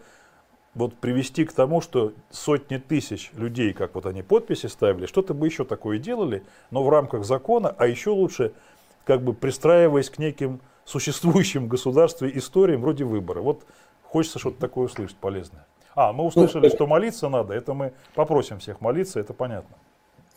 [0.75, 5.47] вот привести к тому, что сотни тысяч людей, как вот они подписи ставили, что-то бы
[5.47, 8.53] еще такое делали, но в рамках закона, а еще лучше,
[9.03, 13.41] как бы пристраиваясь к неким существующим государстве историям вроде выбора.
[13.41, 13.65] Вот
[14.03, 15.65] хочется что-то такое услышать полезное.
[15.95, 19.75] А, мы услышали, ну, что молиться надо, это мы попросим всех молиться, это понятно.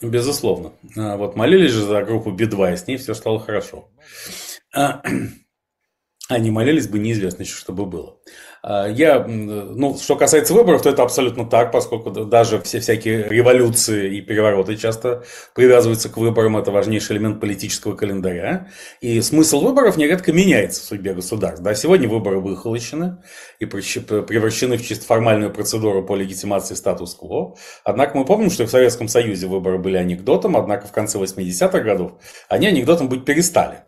[0.02, 0.72] Безусловно.
[0.96, 3.88] А, вот молились же за группу Би-2, и с ней все стало хорошо.
[6.28, 8.16] Они молились бы, неизвестно еще, что бы было.
[8.62, 14.16] А, я, ну, что касается выборов, то это абсолютно так, поскольку даже все всякие революции
[14.16, 18.68] и перевороты часто привязываются к выборам, это важнейший элемент политического календаря.
[19.00, 21.62] И смысл выборов нередко меняется в судьбе государств.
[21.62, 23.18] Да, сегодня выборы выхолощены
[23.58, 27.56] и превращены в чисто формальную процедуру по легитимации статус-кво.
[27.82, 32.12] Однако мы помним, что в Советском Союзе выборы были анекдотом, однако в конце 80-х годов
[32.48, 33.82] они анекдотом быть перестали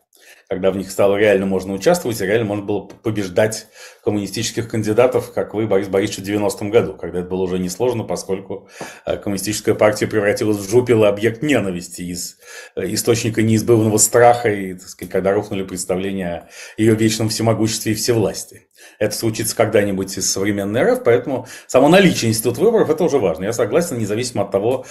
[0.49, 3.67] когда в них стало реально можно участвовать, и реально можно было побеждать
[4.03, 8.69] коммунистических кандидатов, как вы, Борис Борисович, в 90-м году, когда это было уже несложно, поскольку
[9.07, 12.37] э, коммунистическая партия превратилась в жупелый объект ненависти из
[12.77, 17.95] э, источника неизбывного страха, и, так сказать, когда рухнули представления о ее вечном всемогуществе и
[17.95, 18.69] всевластии.
[18.99, 23.44] Это случится когда-нибудь из современной РФ, поэтому само наличие института выборов– это уже важно.
[23.44, 24.87] Я согласен, независимо от того,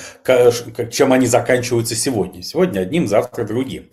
[0.91, 2.43] чем они заканчиваются сегодня.
[2.43, 3.89] Сегодня одним, завтра другим.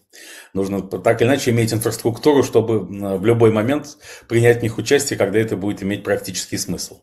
[0.53, 3.97] Нужно так или иначе иметь инфраструктуру, чтобы в любой момент
[4.29, 7.03] принять в них участие, когда это будет иметь практический смысл.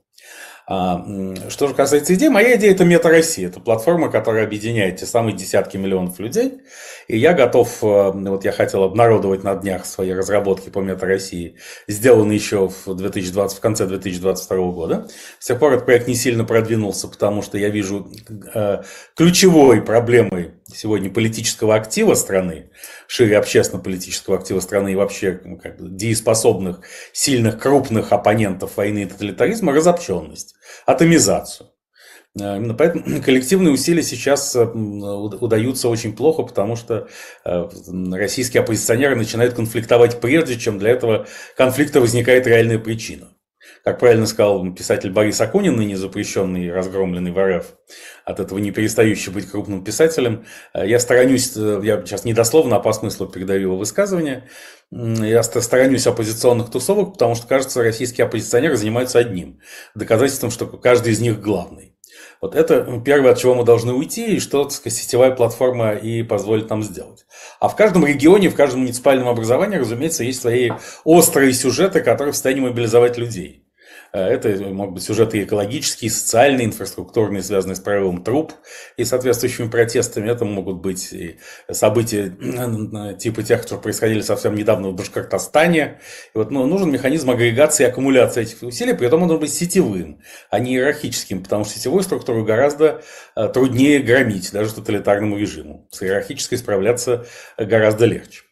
[0.69, 1.01] А,
[1.47, 3.47] что же касается идеи, моя идея это Мета Россия.
[3.47, 6.59] Это платформа, которая объединяет те самые десятки миллионов людей.
[7.07, 11.55] И я готов, э, вот я хотел обнародовать на днях свои разработки по Мета России,
[11.87, 15.07] сделанные еще в, 2020, в конце 2022 года.
[15.39, 18.11] С тех пор этот проект не сильно продвинулся, потому что я вижу
[18.53, 18.83] э,
[19.15, 22.71] ключевой проблемой сегодня политического актива страны,
[23.07, 26.81] шире общественно-политического актива страны и вообще ну, как бы, дееспособных,
[27.13, 31.69] сильных, крупных оппонентов войны и тоталитаризма разобщенность атомизацию.
[32.39, 37.07] Э, именно поэтому коллективные усилия сейчас э, удаются очень плохо, потому что
[37.45, 37.69] э,
[38.11, 43.29] российские оппозиционеры начинают конфликтовать прежде, чем для этого конфликта возникает реальная причина.
[43.87, 47.67] Как правильно сказал писатель Борис Акунин, ныне запрещенный и разгромленный в РФ,
[48.25, 53.27] от этого не перестающий быть крупным писателем, я сторонюсь, я сейчас недословно, а по смыслу
[53.27, 54.49] передаю его высказывание,
[54.91, 59.61] я сторонюсь оппозиционных тусовок, потому что, кажется, российские оппозиционеры занимаются одним–
[59.95, 61.95] доказательством, что каждый из них главный.
[62.41, 66.23] Вот это первое, от чего мы должны уйти, и что, так сказать, сетевая платформа и
[66.23, 67.25] позволит нам сделать.
[67.61, 70.71] А в каждом регионе, в каждом муниципальном образовании, разумеется, есть свои
[71.05, 73.63] острые сюжеты, которые в состоянии мобилизовать людей.
[74.13, 78.53] Э, это могут быть сюжеты экологические, социальные, инфраструктурные, связанные с правовым труп
[78.95, 80.29] и соответствующими протестами.
[80.29, 81.37] Это могут быть и
[81.71, 82.29] события
[83.17, 85.99] типа тех, которые происходили совсем недавно в Башкортостане.
[86.33, 89.53] И вот, ну, нужен механизм агрегации и аккумуляции этих усилий, при этом он должен быть
[89.53, 93.01] сетевым, а не иерархическим, потому что сетевую структуру гораздо
[93.35, 95.87] э, труднее громить даже тоталитарному режиму.
[95.91, 97.25] С иерархической справляться
[97.57, 98.46] гораздо легче.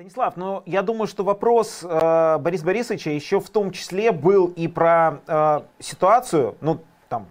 [0.00, 4.66] Станислав, ну я думаю, что вопрос э, Бориса Борисовича еще в том числе был и
[4.66, 7.26] про э, ситуацию, ну там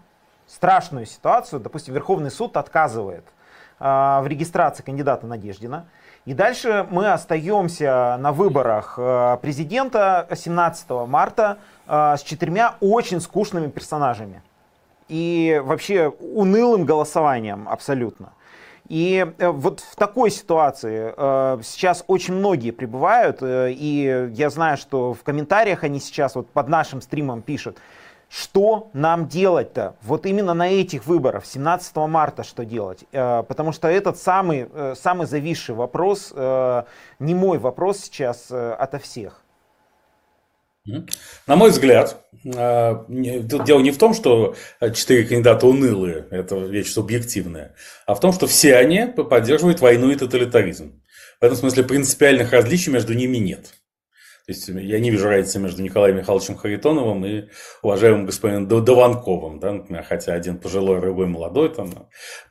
[0.46, 3.26] страшную ситуацию, допустим, Верховный суд отказывает
[3.80, 5.88] э, в регистрации кандидата Надеждина.
[6.26, 13.72] И дальше мы остаемся на выборах э, президента 17 марта э, с четырьмя очень скучными
[13.72, 14.44] персонажами.
[15.08, 18.30] И вообще унылым голосованием абсолютно.
[18.90, 24.78] И э, вот в такой ситуации э, сейчас очень многие пребывают, э, и я знаю,
[24.78, 27.78] что в комментариях они сейчас вот под нашим стримом пишут,
[28.30, 29.96] что нам делать-то?
[30.02, 33.04] Вот именно на этих выборах, 17 марта, что делать?
[33.12, 39.42] Потому что этот самый, самый зависший вопрос, не мой вопрос сейчас ото всех.
[41.48, 44.56] На мой взгляд, тут дело не в том, что
[44.94, 47.76] четыре кандидата унылые, это вещь субъективная,
[48.06, 51.02] а в том, что все они поддерживают войну и тоталитаризм.
[51.40, 53.74] В этом смысле принципиальных различий между ними нет.
[54.50, 57.44] То есть я не вижу разницы между Николаем Михайловичем Харитоновым и
[57.84, 62.10] уважаемым господином Дованковым, да, например, хотя один пожилой, другой молодой, там,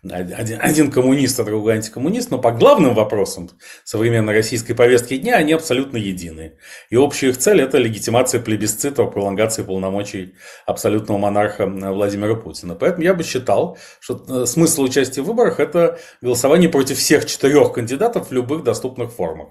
[0.08, 3.50] один, один коммунист, а другой антикоммунист, но по главным вопросам
[3.82, 6.52] современной российской повестки дня они абсолютно едины.
[6.88, 10.34] И общая их цель– это легитимация плебисцита, пролонгация полномочий
[10.66, 12.76] абсолютного монарха Владимира Путина.
[12.76, 17.72] Поэтому я бы считал, что э, смысл участия в выборах– это голосование против всех четырех
[17.72, 19.48] кандидатов в любых доступных формах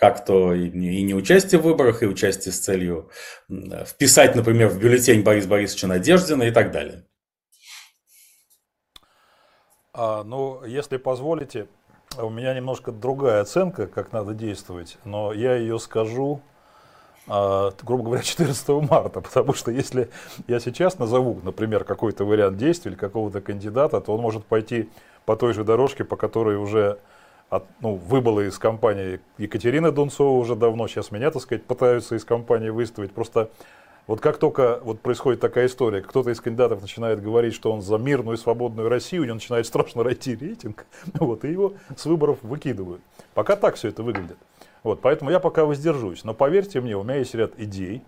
[0.00, 3.10] как то и не участие в выборах, и участие с целью
[3.86, 7.04] вписать, например, в бюллетень Бориса Борисовича Надеждина и так далее.
[9.92, 11.66] А, ну, если позволите,
[12.16, 16.40] у меня немножко другая оценка, как надо действовать, но я ее скажу,
[17.26, 20.08] а, грубо говоря, 14 марта, потому что если
[20.48, 24.88] я сейчас назову, например, какой-то вариант действий или какого-то кандидата, то он может пойти
[25.26, 27.00] по той же дорожке, по которой уже
[27.50, 32.24] от, ну, выбыла из компании Екатерина Дунцова уже давно, сейчас меня, так сказать, пытаются из
[32.24, 33.12] компании выставить.
[33.12, 33.50] Просто
[34.06, 37.96] вот как только вот происходит такая история, кто-то из кандидатов начинает говорить, что он за
[37.96, 42.38] мирную и свободную Россию, у него начинает страшно расти рейтинг, вот, и его с выборов
[42.42, 43.02] выкидывают.
[43.34, 44.38] Пока так все это выглядит.
[44.84, 46.24] Вот, поэтому я пока воздержусь.
[46.24, 48.02] Но поверьте мне, у меня есть ряд идей,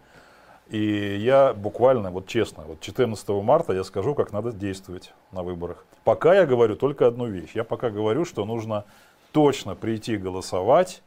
[0.69, 5.85] и я буквально, вот честно, вот 14 марта я скажу, как надо действовать на выборах.
[6.05, 7.51] Пока я говорю только одну вещь.
[7.55, 8.85] Я пока говорю, что нужно
[9.33, 11.03] точно прийти голосовать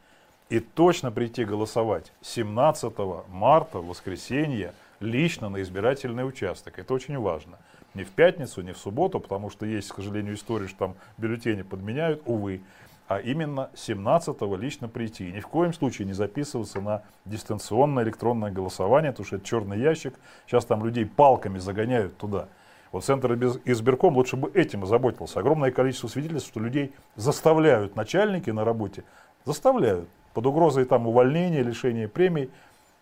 [0.48, 2.92] и точно прийти голосовать 17
[3.28, 6.78] марта, воскресенье, лично на избирательный участок.
[6.78, 7.58] Это очень важно.
[7.94, 11.62] Не в пятницу, не в субботу, потому что есть, к сожалению, история, что там бюллетени
[11.62, 12.60] подменяют, увы.
[13.08, 15.28] А именно 17-го лично прийти.
[15.28, 19.78] И ни в коем случае не записываться на дистанционное электронное голосование, потому что это черный
[19.78, 20.14] ящик.
[20.46, 22.48] Сейчас там людей палками загоняют туда.
[22.92, 25.40] Вот Центр избирком лучше бы этим озаботился.
[25.40, 29.04] Огромное количество свидетельств, что людей заставляют начальники на работе,
[29.44, 32.50] заставляют под угрозой там увольнения, лишения премий,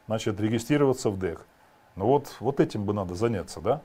[0.06, 1.46] значит, регистрироваться в ДЭК.
[1.96, 3.80] Ну вот, вот этим бы надо заняться, да?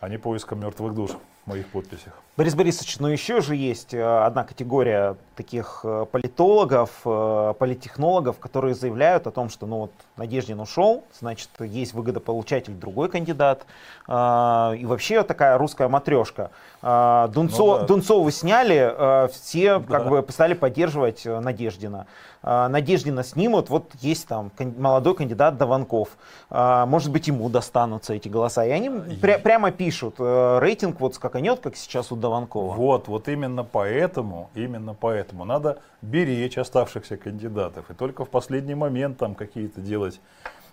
[0.00, 1.10] А не поиском мертвых душ
[1.46, 2.20] моих подписях.
[2.36, 8.74] Борис Борисович, но еще же есть э, одна категория таких э, политологов, э, политтехнологов, которые
[8.74, 13.64] заявляют о том, что ну вот Надеждин ушел, значит, есть выгодополучатель другой кандидат.
[14.08, 16.50] И вообще такая русская матрешка.
[16.80, 17.86] Дунцо, ну, да.
[17.86, 19.98] Дунцову сняли, все да.
[19.98, 22.06] как бы стали поддерживать Надеждина.
[22.42, 26.10] Надеждина снимут, вот есть там молодой кандидат Даванков.
[26.48, 28.64] Может быть, ему достанутся эти голоса.
[28.64, 32.74] И они пря- прямо пишут, рейтинг вот скаканет, как сейчас у Дованкова.
[32.74, 37.90] Вот, вот именно поэтому, именно поэтому надо беречь оставшихся кандидатов.
[37.90, 40.20] И только в последний момент там какие-то делать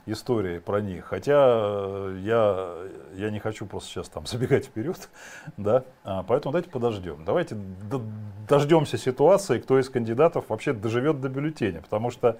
[0.07, 1.05] истории про них.
[1.05, 2.75] Хотя э, я,
[3.15, 5.09] я не хочу просто сейчас там забегать вперед,
[5.57, 7.23] да, а, поэтому давайте подождем.
[7.23, 7.55] Давайте
[8.49, 12.37] дождемся ситуации, кто из кандидатов вообще доживет до бюллетеня, потому что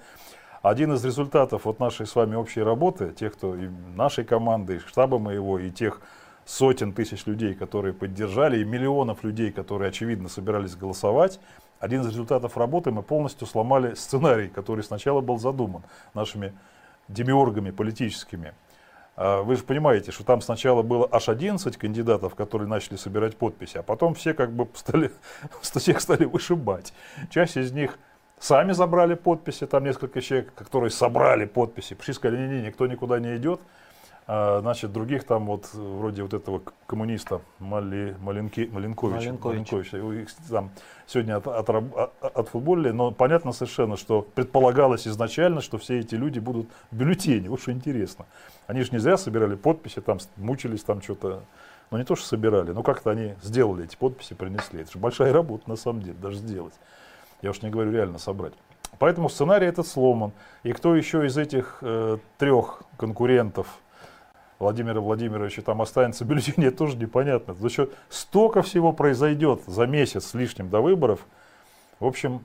[0.62, 4.78] один из результатов вот нашей с вами общей работы, тех, кто и нашей команды, и
[4.80, 6.00] штаба моего, и тех
[6.44, 11.40] сотен тысяч людей, которые поддержали, и миллионов людей, которые, очевидно, собирались голосовать,
[11.80, 15.82] один из результатов работы мы полностью сломали сценарий, который сначала был задуман
[16.14, 16.54] нашими
[17.08, 18.54] демиургами политическими.
[19.16, 23.78] А вы же понимаете, что там сначала было аж 11 кандидатов, которые начали собирать подписи,
[23.78, 25.12] а потом все как бы стали,
[25.60, 26.92] всех стали вышибать.
[27.30, 27.98] Часть из них
[28.38, 33.36] сами забрали подписи, там несколько человек, которые собрали подписи, пришли сказали, не-не, никто никуда не
[33.36, 33.60] идет,
[34.26, 39.92] а, значит, других там вот вроде вот этого коммуниста Мали, Маленки, Маленковича, Маленкович.
[39.92, 40.70] Маленкович, там
[41.06, 46.38] сегодня от, от, от, отфутболили, но понятно совершенно, что предполагалось изначально, что все эти люди
[46.38, 47.50] будут в бюллетене.
[47.50, 48.24] Вот что интересно.
[48.66, 51.42] Они же не зря собирали подписи, там мучились, там что-то.
[51.90, 54.80] Ну не то, что собирали, но как-то они сделали эти подписи, принесли.
[54.80, 56.74] Это же большая работа на самом деле, даже сделать.
[57.42, 58.54] Я уж не говорю реально собрать.
[58.98, 60.32] Поэтому сценарий этот сломан.
[60.62, 63.66] И кто еще из этих э, трех конкурентов–
[64.58, 67.54] Владимира Владимировича там останется бюллетень, это тоже непонятно.
[67.54, 71.26] Потому что столько всего произойдет за месяц с лишним до выборов.
[72.00, 72.44] В общем,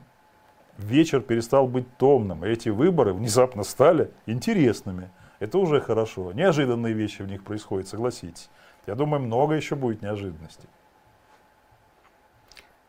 [0.78, 2.44] вечер перестал быть томным.
[2.44, 5.10] И эти выборы внезапно стали интересными.
[5.38, 6.32] Это уже хорошо.
[6.32, 8.50] Неожиданные вещи в них происходят, согласитесь.
[8.86, 10.68] Я думаю, много еще будет неожиданностей.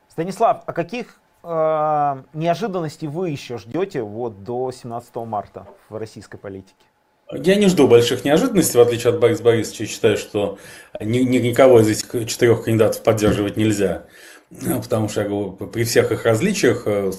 [0.09, 6.85] Станислав, а каких э, неожиданностей вы еще ждете вот до 17 марта в российской политике?
[7.33, 9.85] Я не жду больших неожиданностей, в отличие от Бориса Борисовича.
[9.85, 10.57] Считаю, что
[10.99, 14.03] ни, ни, никого из этих четырех кандидатов поддерживать нельзя.
[14.49, 17.11] Потому что, я говорю, при всех их различиях э,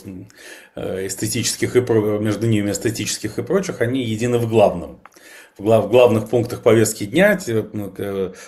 [0.76, 5.00] э, эстетических и между ними эстетических и прочих, они едины в главном.
[5.56, 7.38] В, глав, в главных пунктах повестки дня
[7.72, 7.92] ну,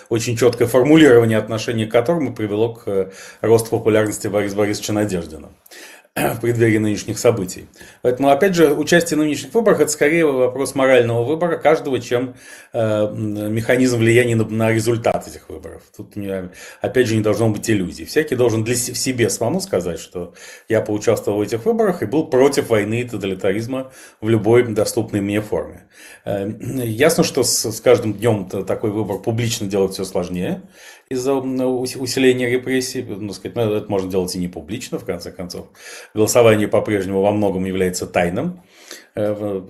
[0.09, 3.11] очень четкое формулирование отношения к которому привело к
[3.41, 5.49] росту популярности Бориса Борисовича Надеждина.
[6.35, 7.67] в преддверии нынешних событий.
[8.01, 12.35] Поэтому, опять же, участие в нынешних выборах– это скорее вопрос морального выбора каждого, чем
[12.71, 15.81] э, механизм влияния на, на результат этих выборов.
[15.95, 16.13] Тут,
[16.79, 18.05] опять же, не должно быть иллюзий.
[18.05, 20.33] Всякий должен для в себе самому сказать, что
[20.69, 23.91] я поучаствовал в этих выборах и был против войны и тоталитаризма
[24.21, 25.89] в любой доступной мне форме.
[26.23, 26.49] Э,
[26.85, 30.61] ясно, что с, с каждым днем такой выбор публично делать все сложнее
[31.15, 33.03] из-за усиления репрессий.
[33.03, 35.67] Ну, сказать, ну, это можно делать и не публично, в конце концов.
[36.13, 38.61] Голосование по-прежнему во многом является тайным.
[39.17, 39.61] Э,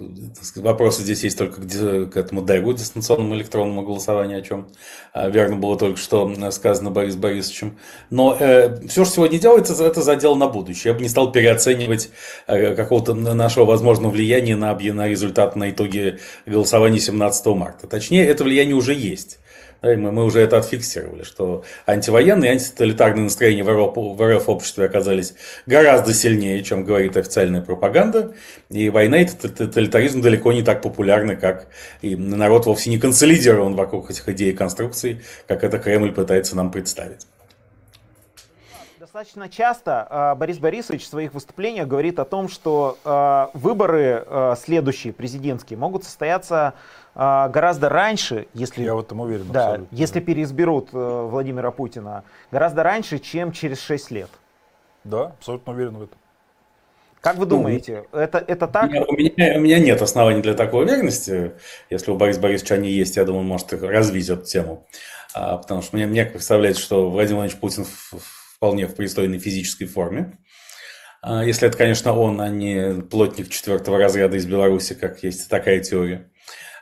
[0.56, 4.68] вопросы здесь есть только к этому ДЭГу, дистанционному электронному голосованию, о чем
[5.14, 7.78] э, верно было только что сказано Борис Борисовичем.
[8.10, 10.92] Но э, все, что сегодня делается, это задел на будущее.
[10.92, 12.10] Я бы не стал переоценивать
[12.48, 16.18] э, какого-то нашего возможного влияния на, на результат, на итоги
[16.48, 17.86] голосования 17 марта.
[17.88, 19.40] Точнее, это влияние уже есть.
[19.86, 24.86] Мы, мы уже это отфиксировали, что антивоенные и антитоталитарные настроения в РФ, в РФ обществе
[24.86, 25.36] оказались
[25.68, 28.34] гораздо сильнее, чем говорит официальная пропаганда.
[28.70, 31.68] И война и тоталитаризм далеко не так популярны, как
[32.02, 36.72] и народ вовсе не консолидирован вокруг этих идей и конструкций, как это Кремль пытается нам
[36.72, 37.28] представить.
[39.00, 44.56] Достаточно часто э, Борис Борисович в своих выступлениях говорит о том, что э, выборы э,
[44.58, 46.74] следующие, президентские, могут состояться
[47.16, 49.96] а, гораздо раньше, если, Я в этом уверен, да, абсолютно.
[49.96, 54.30] если переизберут э, Владимира Путина, гораздо раньше, чем через 6 лет.
[55.06, 56.18] Да, абсолютно уверен в этом.
[57.22, 58.90] Как вы ну, думаете, ну, это, это так?
[58.90, 61.54] У меня, у, меня, у меня нет оснований для такой уверенности.
[61.90, 64.86] Если у Бориса Борисовича они есть, я думаю, он может развить эту тему.
[65.34, 68.20] А, потому что мне, мне представляется, что Владимир Владимирович Путин в,
[68.58, 70.38] вполне в пристойной физической форме.
[71.22, 75.80] А, если это, конечно, он, а не плотник четвертого разряда из Беларуси, как есть такая
[75.80, 76.30] теория.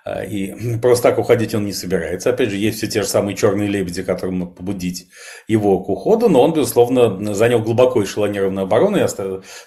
[0.06, 2.30] А, и просто так уходить он не собирается.
[2.30, 5.08] Опять же, есть все те же самые черные лебеди, которые могут побудить
[5.48, 9.08] его к уходу, но он, безусловно, занял глубоко эшелонированную оборону и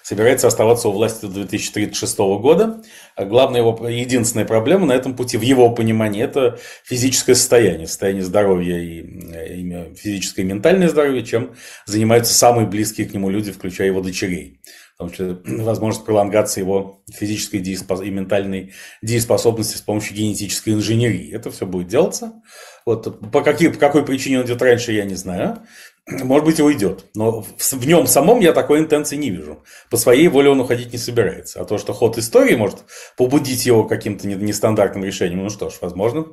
[0.03, 2.81] собирается оставаться у власти до 2036 года.
[3.15, 8.23] А главная его, единственная проблема на этом пути, в его понимании, это физическое состояние, состояние
[8.23, 13.87] здоровья и, и физическое и ментальное здоровье, чем занимаются самые близкие к нему люди, включая
[13.87, 14.59] его дочерей
[14.97, 21.31] том числе возможность пролонгации его физической и ментальной дееспособности с помощью генетической инженерии.
[21.31, 22.41] Это все будет делаться.
[22.85, 25.61] Вот по, какие, по какой причине он идет раньше, я не знаю.
[26.07, 27.05] Может быть, и уйдет.
[27.13, 29.63] Но в, в нем самом я такой интенции не вижу.
[29.89, 31.61] По своей воле он уходить не собирается.
[31.61, 32.85] А то, что ход истории может
[33.17, 36.25] побудить его каким-то нестандартным решением, ну что ж, возможно.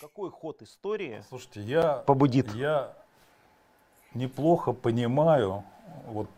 [0.00, 2.52] Какой ход истории Слушайте, я, побудит?
[2.54, 2.96] Я
[4.14, 5.64] неплохо понимаю
[6.06, 6.30] вот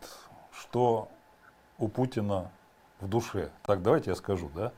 [0.61, 1.07] что
[1.79, 2.51] у Путина
[2.99, 3.49] в душе.
[3.63, 4.71] Так, давайте я скажу, да?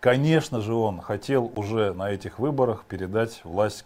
[0.00, 3.84] Конечно же, он хотел уже на этих выборах передать власть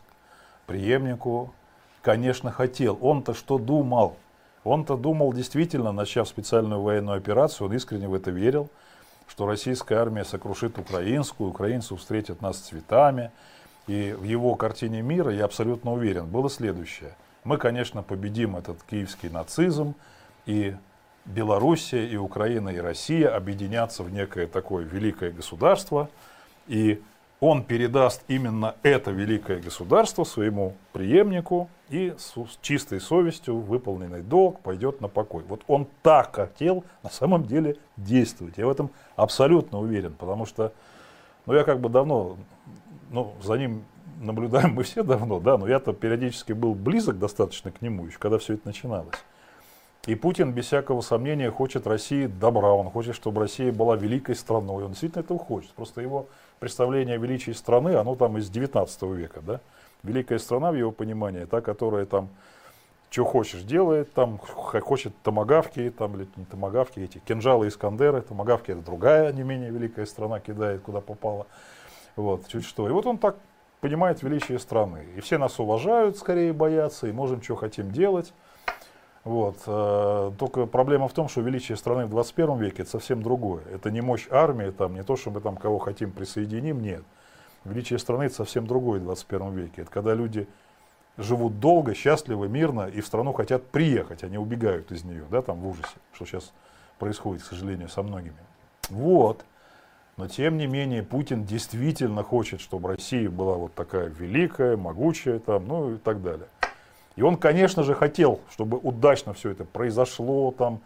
[0.67, 1.53] преемнику.
[2.01, 2.99] Конечно, хотел.
[3.03, 4.17] Он-то что думал?
[4.65, 8.71] Он-то думал действительно, начав специальную военную операцию, он искренне в это верил,
[9.29, 13.31] что российская армия сокрушит украинскую, украинцы встретят нас цветами.
[13.87, 17.15] И в его картине мира, я абсолютно уверен, было следующее.
[17.45, 19.95] Мы, конечно, победим этот киевский нацизм,
[20.47, 20.75] и
[21.27, 26.09] Белоруссия и Украина и Россия объединятся в некое такое великое государство,
[26.69, 27.03] и
[27.41, 35.01] он передаст именно это великое государство своему преемнику и с чистой совестью выполненный долг пойдет
[35.01, 35.45] на покой.
[35.47, 38.55] Вот он так хотел на самом деле действовать.
[38.57, 40.73] Я в этом абсолютно уверен, потому что
[41.45, 42.37] ну, я как бы давно,
[43.11, 43.85] ну, за ним
[44.21, 48.39] наблюдаем мы все давно, да, но я-то периодически был близок достаточно к нему, еще когда
[48.39, 49.17] все это начиналось.
[50.07, 54.85] И Путин, без всякого сомнения, хочет России добра, он хочет, чтобы Россия была великой страной,
[54.85, 55.71] он действительно этого хочет.
[55.73, 56.29] Просто его
[56.61, 59.61] представление о величии страны, оно там из 19 века, да.
[60.05, 62.29] Великая страна, в его понимании, та, которая там
[63.11, 68.83] что хочешь делает, там хочет томагавки, там или не томагавки, эти кинжалы Искандеры, томагавки это
[68.83, 71.47] другая не менее великая страна кидает, куда попало.
[72.17, 72.89] Вот, чуть что.
[72.89, 73.37] И вот он так
[73.81, 75.07] понимает величие страны.
[75.17, 78.33] И все нас уважают, скорее боятся, и можем, что хотим делать.
[79.27, 79.57] Вот.
[79.67, 83.61] Э, только проблема в том, что величие страны в 21 веке это совсем другое.
[83.73, 87.03] Это не мощь армии, там, не то, что мы там кого хотим присоединим, нет.
[87.65, 89.83] Величие страны это совсем другое в 21 веке.
[89.83, 90.47] Это когда люди
[91.17, 95.59] живут долго, счастливо, мирно и в страну хотят приехать, они убегают из нее, да, там
[95.59, 96.53] в ужасе, что сейчас
[97.01, 98.39] происходит, к сожалению, со многими.
[98.91, 99.45] Вот.
[100.17, 105.67] Но тем не менее Путин действительно хочет, чтобы Россия была вот такая великая, могучая, там,
[105.67, 106.47] ну и так далее.
[107.17, 110.81] И он, конечно же, хотел, чтобы удачно все это произошло, там,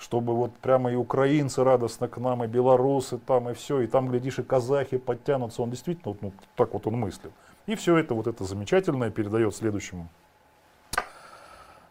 [0.00, 4.08] чтобы вот прямо и украинцы радостно к нам, и белорусы там, и все, и там,
[4.08, 5.62] глядишь, и казахи подтянутся.
[5.62, 7.32] Он действительно, ну, так вот он мыслил.
[7.66, 10.08] И все это, вот это замечательное передает следующему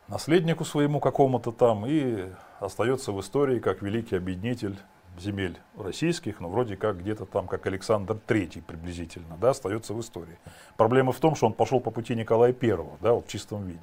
[0.08, 2.30] наследнику своему какому-то там, и
[2.60, 4.78] остается в истории как великий объединитель
[5.20, 10.38] земель российских, но вроде как где-то там, как Александр III приблизительно, да, остается в истории.
[10.78, 13.80] Проблема в том, что он пошел по пути Николая I, да, вот в чистом виде.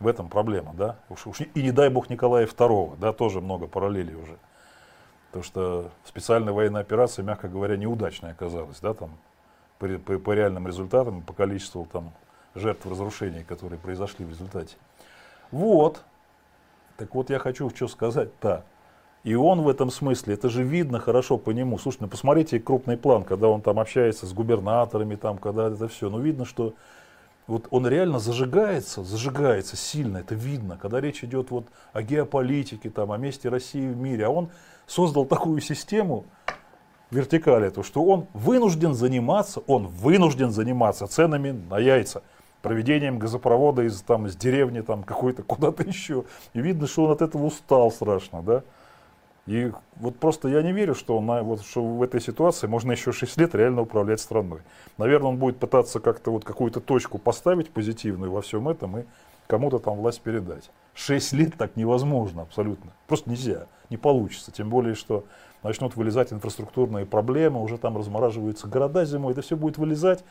[0.00, 0.96] В этом проблема, да.
[1.08, 4.36] Уж, уж, и не дай бог Николая II, да, тоже много параллелей уже.
[5.28, 9.16] Потому что специальная военная операция, мягко говоря, неудачная оказалась, да, там,
[9.78, 12.12] по, по, по реальным результатам, по количеству там
[12.54, 14.76] жертв разрушений, которые произошли в результате.
[15.50, 16.02] Вот.
[16.96, 18.64] Так вот я хочу что сказать-то.
[19.24, 21.78] И он в этом смысле, это же видно хорошо по нему.
[21.78, 26.10] Слушайте, ну посмотрите крупный план, когда он там общается с губернаторами, там, когда это все.
[26.10, 26.74] Ну видно, что
[27.46, 33.12] вот он реально зажигается, зажигается сильно, это видно, когда речь идет вот о геополитике, там,
[33.12, 34.26] о месте России в мире.
[34.26, 34.48] А он
[34.86, 36.24] создал такую систему,
[37.10, 42.22] вертикали эту, что он вынужден заниматься, он вынужден заниматься ценами на яйца
[42.62, 46.24] проведением газопровода из, там, из деревни там, какой-то куда-то еще.
[46.54, 48.62] И видно, что он от этого устал страшно, да.
[49.46, 53.10] И вот просто я не верю, что, на, вот, что в этой ситуации можно еще
[53.10, 54.60] 6 лет реально управлять страной.
[54.98, 59.04] Наверное, он будет пытаться как-то вот какую-то точку поставить позитивную во всем этом и
[59.48, 60.70] кому-то там власть передать.
[60.94, 62.92] 6 лет так невозможно абсолютно.
[63.08, 64.52] Просто нельзя, не получится.
[64.52, 65.24] Тем более, что
[65.64, 70.24] начнут вылезать инфраструктурные проблемы, уже там размораживаются города зимой, это все будет вылезать,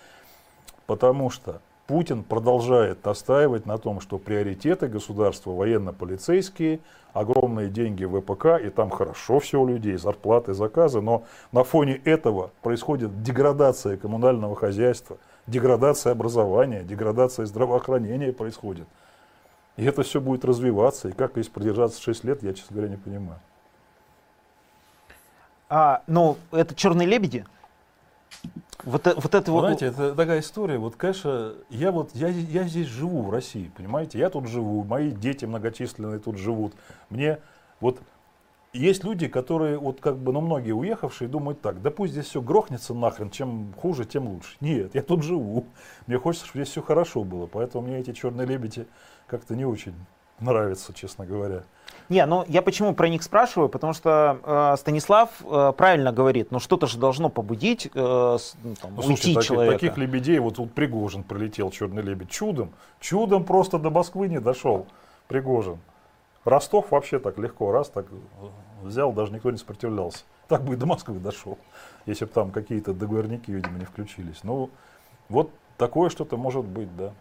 [0.86, 6.80] потому что Путин продолжает настаивать на том, что приоритеты государства военно-полицейские,
[7.12, 12.00] огромные деньги в ВПК, и там хорошо все у людей, зарплаты, заказы, но на фоне
[12.06, 15.18] этого происходит деградация коммунального хозяйства,
[15.48, 18.88] деградация образования, деградация здравоохранения происходит.
[19.76, 22.98] И это все будет развиваться, и как здесь продержаться 6 лет, я, честно говоря, не
[22.98, 23.42] понимаю.
[25.68, 27.46] А, ну, это черные лебеди?
[28.84, 29.62] Вот, э, вот это вот...
[29.62, 30.78] Знаете, это такая история.
[30.78, 34.20] Вот, конечно, я вот я, я здесь живу в России, понимаете?
[34.20, 36.74] Я тут живу, мои дети многочисленные тут живут.
[37.10, 37.40] Мне
[37.80, 38.00] вот
[38.74, 42.42] есть люди, которые вот как бы, ну многие уехавшие думают так, да пусть здесь все
[42.42, 44.56] грохнется нахрен, чем хуже, тем лучше.
[44.62, 45.66] Нет, я тут живу.
[46.08, 48.88] Мне хочется, чтобы здесь все хорошо было, поэтому мне эти черные лебеди
[49.28, 49.94] как-то не очень
[50.40, 51.64] нравятся, честно говоря.
[52.12, 56.60] Не, ну я почему про них спрашиваю, потому что э, Станислав э, правильно говорит, но
[56.60, 59.80] что-то же должно побудить э, ну, там, ну, уйти слушай, человека.
[59.80, 64.88] Таких лебедей, вот тут Пригожин прилетел, черный лебедь, чудом, чудом просто до Москвы не дошел
[65.30, 65.78] Пригожин.
[66.44, 68.08] Ростов вообще так легко, раз так
[68.84, 70.26] взял, даже никто не сопротивлялся.
[70.50, 71.58] Так бы и до Москвы дошел,
[72.06, 74.44] если бы там какие-то договорники, видимо, не включились.
[74.44, 74.70] Ну,
[75.30, 77.14] вот такое что-то может быть, да.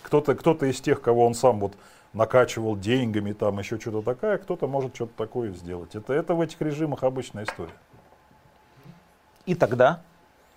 [0.00, 1.74] Кто-то кто из тех, кого он сам вот
[2.12, 5.94] накачивал деньгами, там еще что-то такое, кто-то может что-то такое сделать.
[5.94, 7.72] Это, это в этих режимах обычная история.
[9.46, 10.02] И тогда?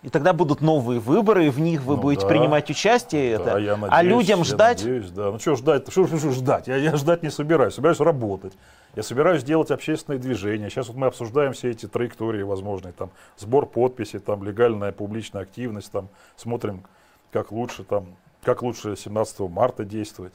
[0.03, 3.39] И тогда будут новые выборы, и в них вы ну, будете да, принимать участие.
[3.39, 3.57] Да, это.
[3.57, 4.83] Я а надеюсь, а людям ждать?
[4.83, 5.31] Надеюсь, да.
[5.31, 5.89] Ну что ждать?
[5.89, 6.67] Что, что, что ждать?
[6.67, 7.73] Я, я ждать не собираюсь.
[7.73, 8.53] Собираюсь работать.
[8.95, 10.69] Я собираюсь делать общественные движения.
[10.69, 12.93] Сейчас вот мы обсуждаем все эти траектории возможные.
[12.93, 15.91] Там сбор подписей, там легальная публичная активность.
[15.91, 16.83] Там смотрим,
[17.31, 18.05] как лучше, там,
[18.43, 20.33] как лучше 17 марта действовать.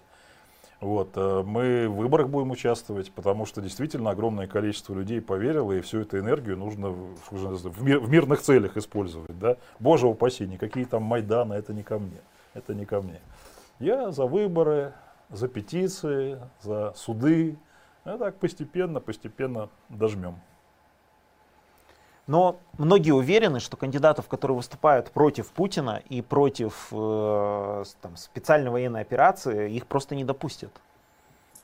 [0.80, 5.82] Вот, э, мы в выборах будем участвовать, потому что действительно огромное количество людей поверило, и
[5.82, 9.38] всю эту энергию нужно в, мир, в мирных целях использовать.
[9.38, 9.56] Да?
[9.78, 12.20] Боже упаси, никакие там Майданы, это не ко мне.
[12.54, 13.20] Это не ко мне.
[13.78, 14.94] Я за выборы,
[15.28, 17.58] за петиции, за суды.
[18.04, 20.36] А так постепенно, постепенно дожмем.
[22.30, 29.00] Но многие уверены, что кандидатов, которые выступают против Путина и против э, там, специальной военной
[29.00, 30.70] операции, их просто не допустят.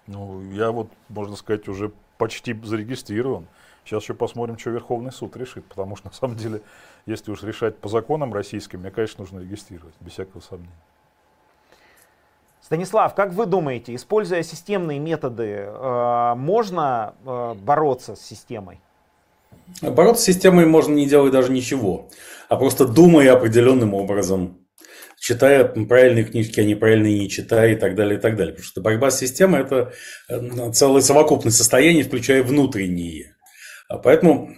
[0.09, 3.47] Ну, я вот, можно сказать, уже почти зарегистрирован.
[3.85, 6.63] Сейчас еще посмотрим, что Верховный суд решит, потому что, на самом деле,
[7.07, 10.75] если уж решать по законам российским, мне, конечно, нужно регистрировать, без всякого сомнения.
[12.61, 18.81] Станислав, как вы думаете, используя системные методы, э, можно э, бороться с системой?
[19.83, 22.11] Бороться с системой можно не делать даже ничего,
[22.49, 24.67] а просто думая определенным образом,
[25.19, 28.53] читая правильные книжки, а неправильные не читая и так далее, и так далее.
[28.55, 29.93] Потому что борьба с системой– это
[30.29, 33.37] э, целое совокупность состояний, включая внутренние.
[33.89, 34.57] А поэтому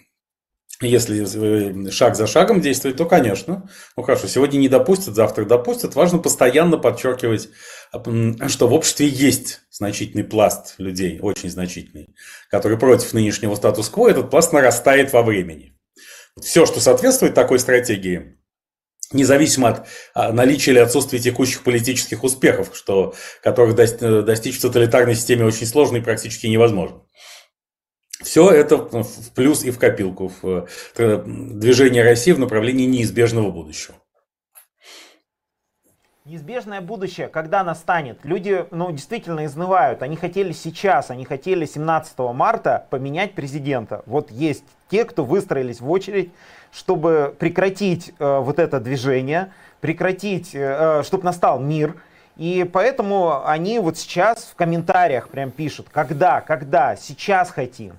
[0.81, 5.97] если шаг за шагом действовать, то, конечно, ну хорошо, сегодня не допустят, завтра допустят.
[5.97, 7.49] Важно постоянно подчеркивать,
[7.93, 12.15] что в обществе есть значительный пласт людей, очень значительный,
[12.51, 15.75] который против нынешнего статус-кво, этот пласт нарастает во времени.
[16.41, 18.39] Все, что соответствует такой стратегии,
[19.13, 25.45] независимо от а, наличия или отсутствия текущих политических успехов, что, которых достичь в тоталитарной системе
[25.45, 27.03] очень сложно и практически невозможно.
[28.23, 33.97] Все это в плюс и в копилку, в э, движение России в направлении неизбежного будущего.
[36.29, 38.23] Неизбежное будущее, когда настанет?
[38.23, 40.03] Люди, ну, действительно изнывают.
[40.03, 44.03] Они хотели сейчас, они хотели 17 марта поменять президента.
[44.05, 46.31] Вот есть те, кто выстроились в очередь,
[46.71, 51.97] чтобы прекратить э, вот это движение, прекратить, э, э чтобы настал мир.
[52.37, 57.95] И поэтому они вот сейчас в комментариях прям пишут, когда, когда, сейчас хотим.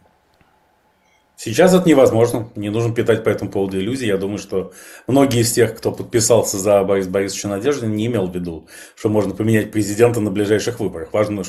[1.42, 4.08] Сейчас это невозможно, не нужно питать по этому поводу иллюзий.
[4.08, 4.74] Я думаю, что
[5.08, 9.34] многие из тех, кто подписался за Бориса Борисовича Надеждина, не имел в виду, что можно
[9.34, 11.14] поменять президента на ближайших выборах.
[11.14, 11.44] Важно,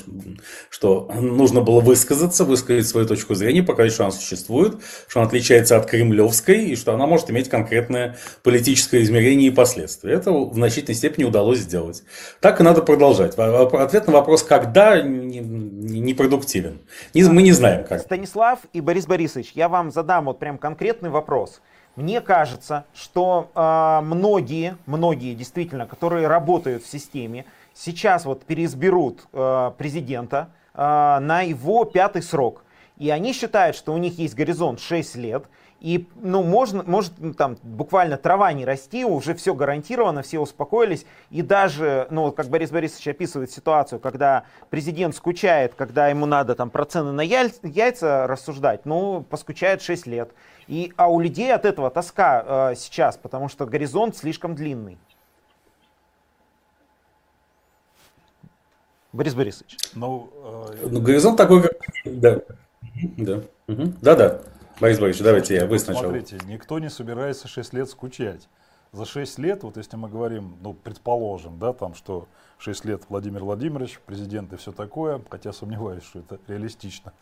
[0.70, 4.76] что нужно было высказаться, высказать свою точку зрения, показать, что она существует,
[5.08, 10.12] что она отличается от кремлевской и что она может иметь конкретное политическое измерение и последствия.
[10.12, 12.04] Это в значительной степени удалось сделать.
[12.38, 13.36] Так и надо продолжать.
[13.36, 16.78] Ответ на вопрос, когда, непродуктивен.
[17.12, 18.02] Мы не знаем, как.
[18.02, 21.62] Станислав и Борис Борисович, я вам вам задам вот прям конкретный вопрос.
[21.96, 29.72] Мне кажется, что э, многие, многие действительно, которые работают в системе, сейчас вот переизберут э,
[29.78, 30.80] президента э,
[31.20, 32.62] на его пятый срок.
[32.98, 35.46] И они считают, что у них есть горизонт 6 лет,
[35.80, 41.06] и, ну, можно, может, ну, там, буквально трава не расти, уже все гарантировано, все успокоились.
[41.30, 46.68] И даже, ну, как Борис Борисович описывает ситуацию, когда президент скучает, когда ему надо там
[46.68, 50.32] про цены на яйца рассуждать, ну, поскучает 6 лет.
[50.68, 54.98] И, а у людей от этого тоска э, сейчас, потому что горизонт слишком длинный.
[59.12, 59.76] Борис Борисович.
[59.94, 60.30] Ну,
[60.72, 60.88] э...
[60.90, 61.72] ну горизонт такой, как...
[62.04, 62.40] Да.
[63.16, 63.40] Да.
[63.66, 63.94] Угу.
[64.02, 64.42] Да-да.
[64.80, 66.04] Борис Борисович, давайте я, вы сначала.
[66.04, 68.48] Смотрите, никто не собирается 6 лет скучать.
[68.92, 72.26] За 6 лет, вот если мы говорим, ну, предположим, да, там, что
[72.58, 77.12] 6 лет Владимир Владимирович, президент и все такое, хотя сомневаюсь, что это реалистично,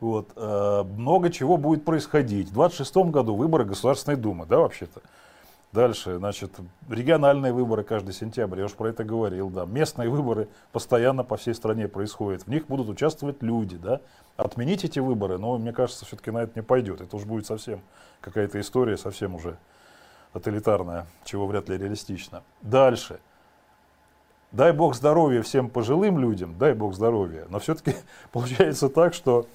[0.00, 2.48] вот, э, много чего будет происходить.
[2.48, 5.02] В 26 году выборы Государственной Думы, да, вообще-то.
[5.72, 6.52] Дальше, значит,
[6.88, 9.66] региональные выборы каждый сентябрь, я уж про это говорил, да.
[9.66, 12.44] Местные выборы постоянно по всей стране происходят.
[12.44, 14.00] В них будут участвовать люди, да.
[14.38, 17.00] Отменить эти выборы, но мне кажется, все-таки на это не пойдет.
[17.00, 17.80] Это уж будет совсем
[18.20, 19.58] какая-то история, совсем уже
[20.32, 22.44] тоталитарная, чего вряд ли реалистично.
[22.62, 23.18] Дальше.
[24.52, 27.46] Дай бог здоровья всем пожилым людям, дай бог здоровья.
[27.50, 27.96] Но все-таки
[28.32, 29.46] получается так, что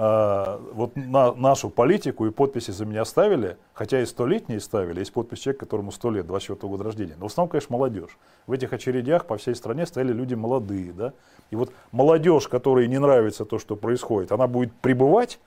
[0.00, 5.12] а, вот на нашу политику и подписи за меня ставили, хотя и столетние ставили, есть
[5.12, 7.16] подпись человека, которому сто лет, 24 года рождения.
[7.18, 8.16] Но в основном, конечно, молодежь.
[8.46, 10.92] В этих очередях по всей стране стояли люди молодые.
[10.92, 11.14] Да?
[11.50, 15.40] И вот молодежь, которой не нравится то, что происходит, она будет пребывать,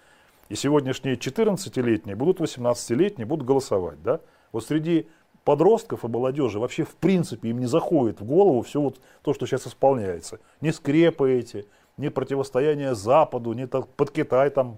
[0.50, 4.04] и сегодняшние 14-летние будут 18-летние, будут голосовать.
[4.04, 4.20] Да?
[4.52, 5.08] Вот среди
[5.46, 9.46] подростков и молодежи вообще в принципе им не заходит в голову все вот то, что
[9.46, 10.42] сейчас исполняется.
[10.60, 14.78] Не скрепы эти, ни противостояние Западу, ни так, под Китай там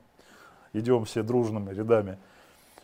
[0.73, 2.17] идем все дружными рядами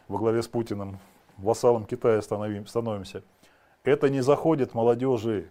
[0.07, 0.99] во главе с Путиным,
[1.37, 3.23] вассалом Китая становим, становимся.
[3.83, 5.49] Это не заходит молодежи.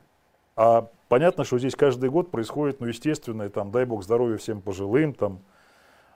[0.56, 5.14] А понятно, что здесь каждый год происходит, ну, естественное, там, дай бог здоровья всем пожилым,
[5.14, 5.40] там,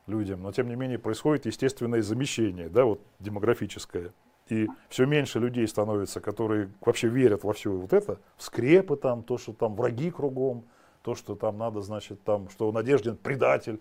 [0.06, 4.12] людям, но тем не менее происходит естественное замещение, да, вот демографическое.
[4.48, 9.22] И все меньше людей становится, которые вообще верят во все вот это, в скрепы там,
[9.22, 10.64] то, что там враги кругом,
[11.02, 13.80] то, что там надо, значит, там, что Надеждин предатель,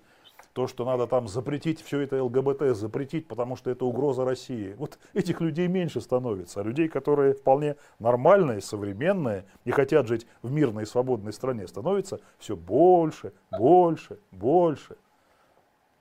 [0.53, 4.75] то, что надо там запретить все это ЛГБТ, запретить, потому что это угроза России.
[4.77, 6.59] Вот этих людей меньше становится.
[6.59, 12.19] А людей, которые вполне нормальные, современные и хотят жить в мирной и свободной стране, становится
[12.37, 14.97] все больше, больше, больше.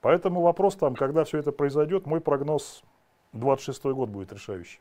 [0.01, 2.83] Поэтому вопрос там, когда все это произойдет, мой прогноз
[3.33, 4.81] 26 год будет решающий.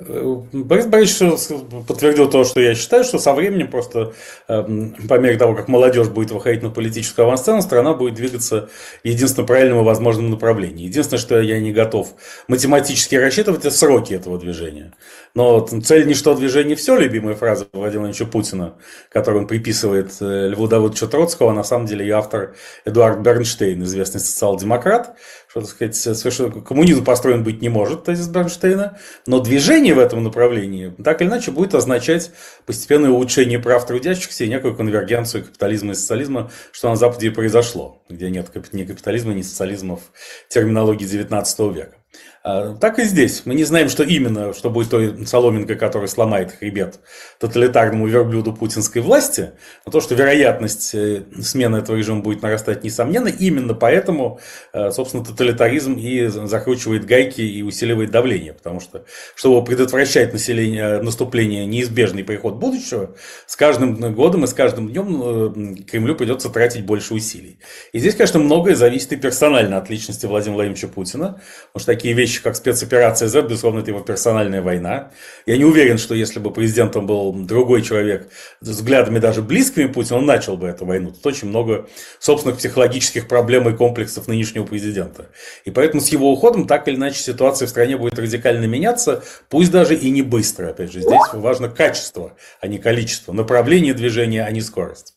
[0.00, 4.14] Борис Борисович подтвердил то, что я считаю, что со временем просто
[4.48, 8.70] эм, по мере того, как молодежь будет выходить на политическую авансцену, страна будет двигаться
[9.04, 10.86] единственно правильном и возможном направлении.
[10.86, 12.14] Единственное, что я не готов
[12.48, 14.94] математически рассчитывать, это сроки этого движения.
[15.34, 18.74] Но цель ничто движение все, любимая фраза Владимира Владимировича Путина,
[19.10, 22.54] которую он приписывает э, Льву Давыдовичу Троцкого, на самом деле и автор
[22.86, 25.14] Эдуард Бернштейн, известный социал-демократ,
[25.50, 30.22] что, так сказать, совершенно коммунизм построен быть не может, тезис Бернштейна, но движение в этом
[30.22, 32.30] направлении так или иначе будет означать
[32.66, 38.00] постепенное улучшение прав трудящихся и некую конвергенцию капитализма и социализма, что на Западе и произошло,
[38.08, 40.02] где нет ни капитализма, ни социализма в
[40.48, 41.96] терминологии XIX века.
[42.42, 43.42] А, так и здесь.
[43.44, 47.00] Мы не знаем, что именно, что будет той соломинкой, которая сломает хребет
[47.38, 49.52] тоталитарному верблюду путинской власти.
[49.84, 53.28] Но то, что вероятность э, смены этого режима будет нарастать, несомненно.
[53.28, 54.40] Именно поэтому,
[54.72, 58.54] э, собственно, тоталитаризм и закручивает гайки и усиливает давление.
[58.54, 63.16] Потому что, чтобы предотвращать население, наступление, неизбежный приход будущего,
[63.46, 67.58] с каждым годом и с каждым днем э, Кремлю придется тратить больше усилий.
[67.92, 71.42] И здесь, конечно, многое зависит и персонально от личности Владимира Владимировича Путина.
[71.72, 75.10] Потому что такие вещи, как спецоперация Z, безусловно, это его персональная война.
[75.46, 78.28] Я не уверен, что если бы президентом был другой человек
[78.60, 81.10] с взглядами даже близкими Путину, он начал бы эту войну.
[81.10, 85.26] Тут очень много собственных психологических проблем и комплексов нынешнего президента.
[85.64, 89.72] И поэтому с его уходом так или иначе ситуация в стране будет радикально меняться, пусть
[89.72, 90.68] даже и не быстро.
[90.68, 95.14] Опять же, здесь важно качество, а не количество, направление движения, а не скорость.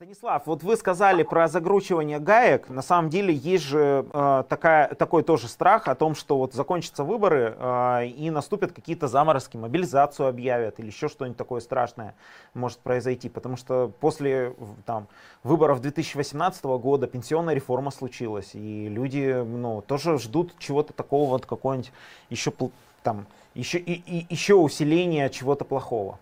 [0.00, 2.70] Станислав, вот вы сказали про загручивание гаек.
[2.70, 7.04] На самом деле есть же э, такая, такой тоже страх о том, что вот закончатся
[7.04, 12.14] выборы э, и наступят какие-то заморозки, мобилизацию объявят или еще что-нибудь такое страшное
[12.54, 13.28] может произойти.
[13.28, 14.54] Потому что после
[14.86, 15.06] там,
[15.42, 21.92] выборов 2018 года пенсионная реформа случилась, и люди ну, тоже ждут чего-то такого, вот какого-нибудь
[22.30, 22.54] еще,
[23.02, 26.18] там, еще, и, и, еще усиления чего-то плохого.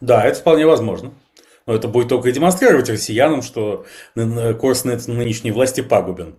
[0.00, 1.10] Да, это вполне возможно.
[1.68, 3.84] Но это будет только демонстрировать россиянам, что
[4.58, 6.36] курс нынешней власти пагубен.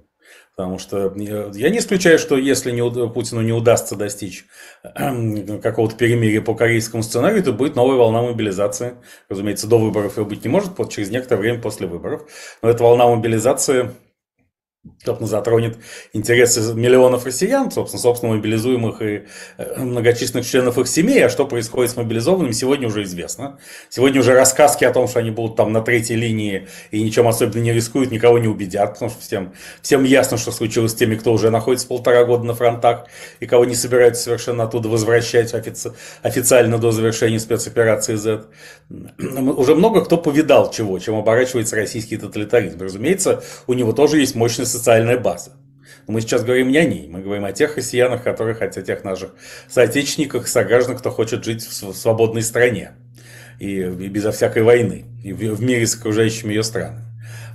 [0.55, 4.45] Потому что я не исключаю, что если не, Путину не удастся достичь
[4.83, 8.95] какого-то перемирия по корейскому сценарию, то будет новая волна мобилизации.
[9.29, 12.23] Разумеется, до выборов ее быть не может, через некоторое время после выборов.
[12.63, 13.91] Но эта волна мобилизации
[15.03, 15.77] собственно, затронет
[16.13, 19.23] интересы миллионов россиян, собственно, собственно, мобилизуемых и
[19.57, 21.25] э, многочисленных членов их семей.
[21.25, 23.59] А что происходит с мобилизованными, сегодня уже известно.
[23.89, 27.61] Сегодня уже рассказки о том, что они будут там на третьей линии и ничем особенно
[27.61, 31.31] не рискуют, никого не убедят, потому что всем, всем ясно, что случилось с теми, кто
[31.33, 33.05] уже находится полтора года на фронтах
[33.39, 38.45] и кого не собираются совершенно оттуда возвращать офици- официально до завершения спецоперации Z.
[38.89, 42.81] Уже много кто повидал чего, чем оборачивается российский тоталитаризм.
[42.81, 45.51] Разумеется, у него тоже есть мощный социальная база.
[46.07, 49.35] Мы сейчас говорим не о ней, мы говорим о тех россиянах, которые хотят, тех наших
[49.69, 52.93] соотечественниках, согражданах, кто хочет жить в свободной стране
[53.59, 57.05] и, и безо всякой войны, и в, в мире с окружающими ее странами.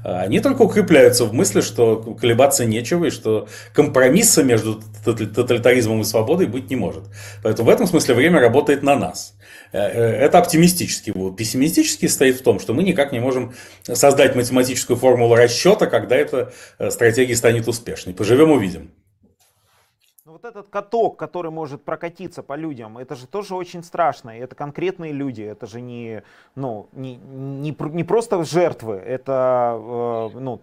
[0.04, 6.04] А они только укрепляются в мысли, что колебаться нечего, и что компромисса между тоталитаризмом и
[6.04, 7.04] свободой быть не может.
[7.42, 9.34] Поэтому в этом смысле время работает на нас.
[9.74, 11.36] Э, э, это оптимистический вывод.
[11.36, 16.52] Пессимистический стоит в том, что мы никак не можем создать математическую формулу расчета, когда эта
[16.78, 18.14] э, стратегия станет успешной.
[18.14, 18.92] Поживем, увидим.
[20.24, 24.38] Но вот этот каток, который может прокатиться по людям, это же тоже очень страшно.
[24.38, 26.22] И это конкретные люди, это же не,
[26.54, 30.60] ну, не, не, не просто жертвы, это э, ну,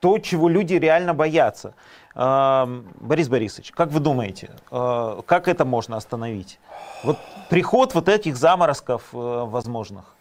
[0.00, 1.74] то, чего люди реально боятся.
[2.16, 6.58] Борис Борисович, как вы думаете, э, как это можно остановить?
[7.04, 7.18] Вот
[7.50, 10.16] приход вот этих заморозков э, возможных.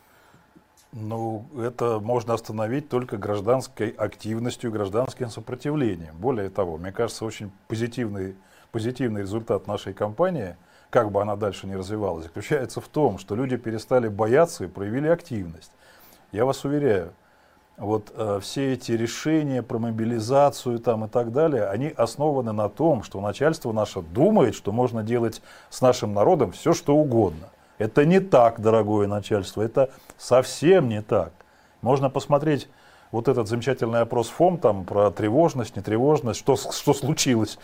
[0.92, 6.16] Ну, это можно остановить только гражданской активностью, гражданским сопротивлением.
[6.18, 8.36] Более того, мне кажется, очень позитивный,
[8.72, 10.58] позитивный результат нашей кампании,
[10.90, 15.08] как бы она дальше не развивалась, заключается в том, что люди перестали бояться и проявили
[15.08, 15.72] активность.
[16.34, 17.14] Я вас уверяю,
[17.78, 23.04] вот э, все эти решения про мобилизацию там и так далее, они основаны на том,
[23.04, 27.50] что начальство наше думает, что можно делать с нашим народом все, что угодно.
[27.78, 31.34] Это не так, дорогое начальство, это совсем не так.
[31.82, 32.70] Можно посмотреть
[33.12, 37.60] вот этот замечательный опрос ФОМ там про тревожность, нетревожность, что, что случилось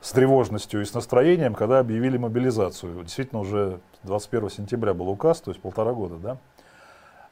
[0.00, 3.02] с тревожностью и с настроением, когда объявили мобилизацию.
[3.02, 6.38] Действительно, уже 21 сентября был указ, то есть полтора года, да?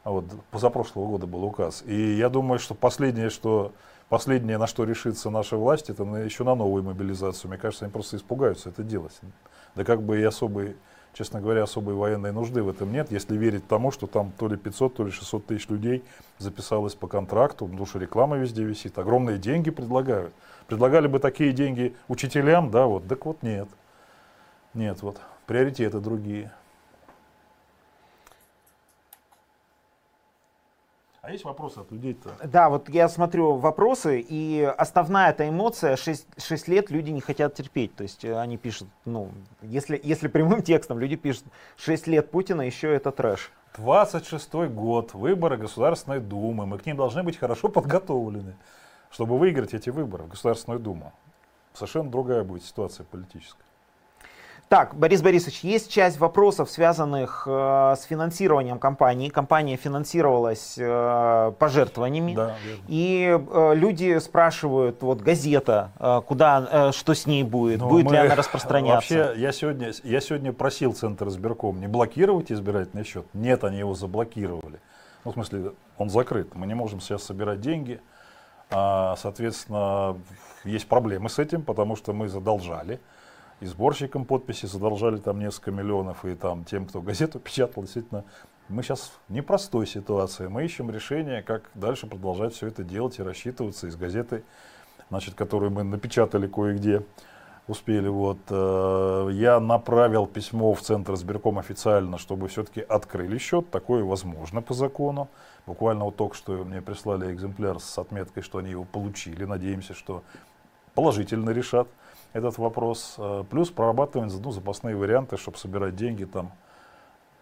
[0.09, 1.83] А вот, позапрошлого года был указ.
[1.85, 3.73] И я думаю, что последнее, что
[4.09, 7.51] последнее, на что решится наша власть, это на, еще на новую мобилизацию.
[7.51, 9.21] Мне кажется, они просто испугаются это делать.
[9.75, 10.79] Да как бы и особой,
[11.13, 14.57] честно говоря, особой военной нужды в этом нет, если верить тому, что там то ли
[14.57, 16.03] 500, то ли 600 тысяч людей
[16.39, 20.33] записалось по контракту, потому что реклама везде висит, огромные деньги предлагают.
[20.69, 23.69] Предлагали бы такие деньги учителям, да, вот, так вот нет.
[24.73, 26.51] Нет, вот, приоритеты другие.
[31.29, 32.31] А есть вопросы от людей-то?
[32.43, 37.55] Да, вот я смотрю вопросы, и основная эта эмоция, 6, 6 лет люди не хотят
[37.55, 37.95] терпеть.
[37.95, 41.45] То есть э, они пишут, ну, если, если прямым текстом, люди пишут,
[41.76, 43.53] 6 лет Путина, еще это трэш.
[43.76, 48.57] 26 год, выборы Государственной Думы, мы к ним должны быть хорошо подготовлены,
[49.11, 51.12] чтобы выиграть эти выборы в Государственную Думу.
[51.74, 53.68] Совершенно другая будет ситуация политическая.
[54.69, 59.31] Так, Борис Борисович, есть часть вопросов, связанных э, с финансированием компании.
[59.31, 62.35] Компания финансировалась э, пожертвованиями.
[62.35, 62.55] Да,
[62.87, 68.07] И э, люди спрашивают, вот газета, э, куда, э, что с ней будет, Но будет
[68.07, 69.16] мы, ли она распространяться.
[69.16, 73.25] Вообще, я сегодня, я сегодня просил Центр избирком не блокировать избирательный счет.
[73.33, 74.81] Нет, они его заблокировали.
[75.25, 76.55] Ну, в смысле, он закрыт.
[76.55, 78.03] Мы не можем сейчас собирать деньги.
[78.71, 80.19] А, соответственно,
[80.64, 83.01] есть проблемы с этим, потому что мы задолжали
[83.61, 88.25] и сборщикам подписи задолжали там несколько миллионов, и там тем, кто газету печатал, действительно,
[88.69, 90.47] мы сейчас в непростой ситуации.
[90.47, 94.45] Мы ищем решение, как дальше продолжать все это делать и рассчитываться из газеты
[95.09, 97.05] значит, которую мы напечатали кое-где,
[97.67, 98.09] успели.
[98.09, 103.71] Вот, э, я направил письмо в Центр сберком официально, чтобы все-таки открыли счет.
[103.71, 105.29] Такое возможно по закону.
[105.67, 109.45] Буквально вот только что мне прислали экземпляр с отметкой, что они его получили.
[109.45, 110.23] Надеемся, что
[110.95, 111.89] положительно решат
[112.33, 113.14] этот вопрос.
[113.18, 116.53] Э, плюс прорабатываем ну, запасные варианты, чтобы собирать деньги там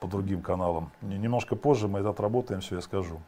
[0.01, 0.91] по другим каналам.
[1.03, 3.21] Немножко позже мы это отработаем, все я скажу.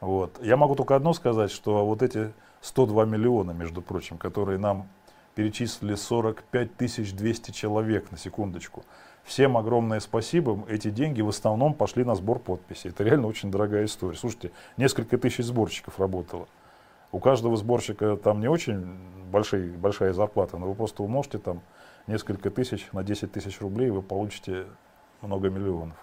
[0.00, 0.38] Вот.
[0.42, 4.88] Я могу только одно сказать, что вот эти 102 миллиона, между прочим, которые нам
[5.34, 6.76] перечислили 45
[7.16, 8.84] 200 человек, на секундочку.
[9.24, 10.62] Всем огромное спасибо.
[10.68, 12.90] Эти деньги в основном пошли на сбор подписей.
[12.90, 14.16] Это реально очень дорогая история.
[14.16, 16.46] Слушайте, несколько тысяч сборщиков работало.
[17.10, 18.98] У каждого сборщика там не очень
[19.30, 21.60] большой, большая зарплата, но вы просто умножьте там
[22.06, 24.66] несколько тысяч на 10 тысяч рублей, вы получите
[25.22, 25.96] много миллионов.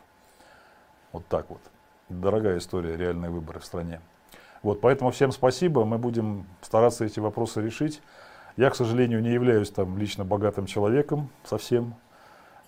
[1.11, 1.61] Вот так вот.
[2.09, 4.01] Дорогая история, реальные выборы в стране.
[4.63, 8.01] Вот, поэтому всем спасибо, мы будем стараться эти вопросы решить.
[8.57, 11.95] Я, к сожалению, не являюсь там лично богатым человеком совсем.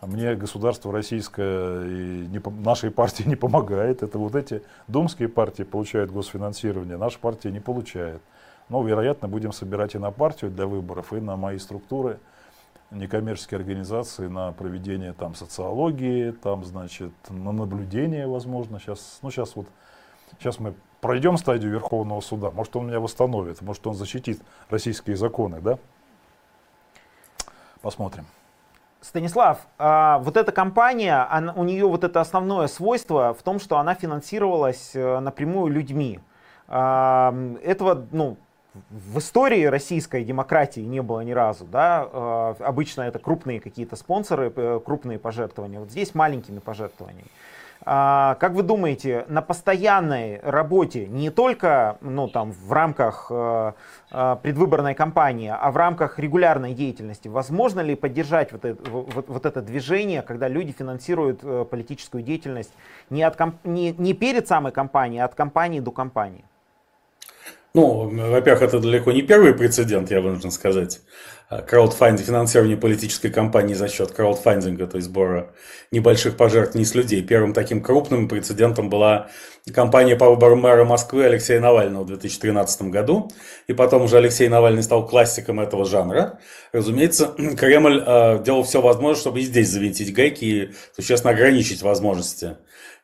[0.01, 4.01] Мне государство российское и не, нашей партии не помогает.
[4.01, 8.21] Это вот эти думские партии получают госфинансирование, наша партия не получает.
[8.69, 12.19] Но, вероятно, будем собирать и на партию для выборов, и на мои структуры–
[12.93, 18.79] некоммерческие организации на проведение там социологии, там, значит, на наблюдение, возможно.
[18.79, 19.67] Сейчас, ну, сейчас вот,
[20.39, 25.59] сейчас мы пройдем стадию Верховного суда, может, он меня восстановит, может, он защитит российские законы,
[25.59, 25.77] да?
[27.81, 28.25] Посмотрим.
[29.01, 33.77] Станислав, а вот эта компания, она, у нее вот это основное свойство в том, что
[33.77, 36.21] она финансировалась э, напрямую людьми.
[36.69, 38.37] А, этого, ну,
[38.89, 44.51] в истории российской демократии не было ни разу, да, э, обычно это крупные какие-то спонсоры,
[44.55, 47.29] э, крупные пожертвования, вот здесь маленькими пожертвованиями.
[47.85, 53.73] А, как вы думаете, на постоянной работе, не только ну, там, в рамках э,
[54.09, 59.61] предвыборной кампании, а в рамках регулярной деятельности, возможно ли поддержать вот это, вот, вот это
[59.61, 62.71] движение, когда люди финансируют политическую деятельность
[63.09, 66.45] не, от, не, не перед самой кампанией, а от кампании до кампании?
[67.75, 71.01] Ну, во-первых, это далеко не первый прецедент, я вынужден сказать.
[71.49, 75.53] А, краудфандинг, финансирование политической кампании за счет краудфандинга, то есть сбора
[75.89, 77.23] небольших пожертвований с людей.
[77.23, 79.29] Первым таким крупным прецедентом была
[79.73, 83.31] кампания по выбору мэра Москвы Алексея Навального в 2013 году.
[83.65, 86.39] И потом уже Алексей Навальный стал классиком этого жанра.
[86.73, 92.57] Разумеется, Кремль э, делал все возможное, чтобы и здесь завинтить гайки и существенно ограничить возможности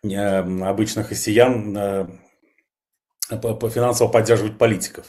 [0.03, 2.07] э, обычных россиян э,
[3.69, 5.05] финансово поддерживать политиков.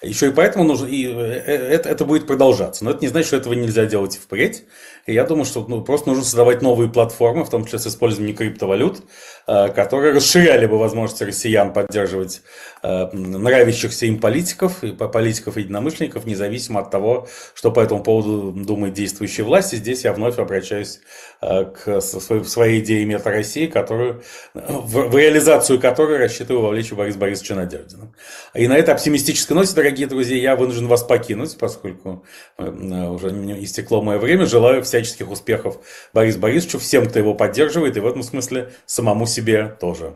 [0.00, 2.84] Еще и поэтому нужно, и э, это, это будет продолжаться.
[2.84, 4.64] Но это не значит, что этого нельзя делать впредь.
[5.06, 8.36] И я думаю, что ну, просто нужно создавать новые платформы, в том числе с использованием
[8.36, 9.02] криптовалют,
[9.46, 12.42] э, которые расширяли бы возможности россиян поддерживать
[12.82, 18.52] э, нравящихся им политиков, и политиков и единомышленников, независимо от того, что по этому поводу
[18.52, 19.72] думает действующая власть.
[19.72, 21.00] И здесь я вновь обращаюсь
[21.40, 24.22] к своей идее «Мета России», которую,
[24.54, 28.12] в, в реализацию которой рассчитываю вовлечь Борис Борисовича Надеждина.
[28.54, 32.22] И на этой оптимистической ноте, дорогие друзья, я вынужден вас покинуть, поскольку
[32.58, 33.28] уже
[33.62, 34.44] истекло мое время.
[34.44, 35.78] Желаю всяческих успехов
[36.12, 40.12] Борис Борисовичу, всем, кто его поддерживает, и в этом смысле самому себе тоже.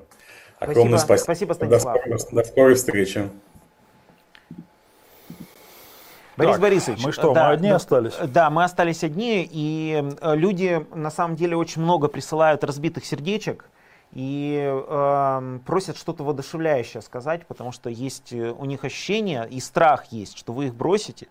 [0.58, 1.24] Огромное спасибо.
[1.24, 1.94] Спасибо, Станислав.
[1.94, 3.30] До скорой, до скорой встречи.
[6.36, 8.12] Борис так, Борисович, мы что, да, мы одни да, остались?
[8.26, 13.64] Да, мы остались одни, и э, люди на самом деле очень много присылают разбитых сердечек
[14.12, 20.06] и э, просят что-то воодушевляющее сказать, потому что есть э, у них ощущение и страх
[20.12, 21.28] есть, что вы их бросите,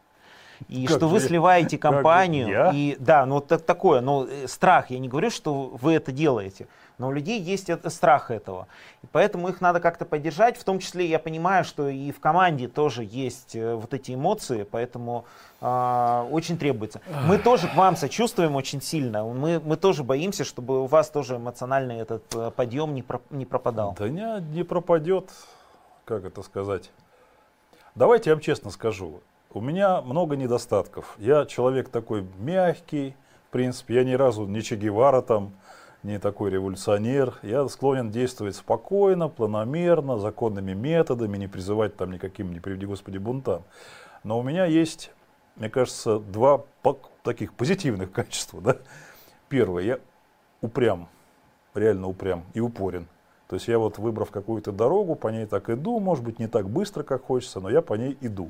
[0.68, 2.48] и как что вы сливаете компанию.
[2.48, 2.72] Я?
[2.74, 6.68] И да, ну так, такое, ну э, страх, я не говорю, что вы это делаете,
[7.02, 8.68] но у людей есть это, страх этого.
[9.02, 12.68] И поэтому их надо как-то поддержать, в том числе я понимаю, что и в команде
[12.68, 15.26] тоже есть э, вот эти эмоции, поэтому
[15.62, 17.02] э, очень требуется.
[17.26, 21.38] Мы тоже к вам сочувствуем очень сильно, мы, мы тоже боимся, чтобы у вас тоже
[21.38, 23.96] эмоциональный этот э, подъем не, про, не пропадал.
[23.98, 25.32] Да не, не пропадет,
[26.06, 26.92] как это сказать.
[27.96, 29.22] Давайте я вам честно скажу.
[29.52, 31.16] У меня много недостатков.
[31.18, 33.16] Я человек такой мягкий,
[33.50, 35.52] в принципе, я ни разу не Че Гевара там,
[36.04, 37.38] не такой революционер.
[37.44, 43.64] Я склонен действовать спокойно, планомерно, законными методами, не призывать там никаким, не приведи Господи, бунтам.
[44.24, 45.12] Но у меня есть,
[45.56, 46.64] мне кажется, два
[47.24, 48.62] таких позитивных качества.
[48.62, 48.78] Да?
[49.50, 50.00] Первое, я
[50.62, 51.08] упрям,
[51.74, 53.08] реально упрям и упорен.
[53.48, 56.70] То есть я вот выбрав какую-то дорогу, по ней так иду, может быть не так
[56.70, 58.50] быстро, как хочется, но я по ней иду.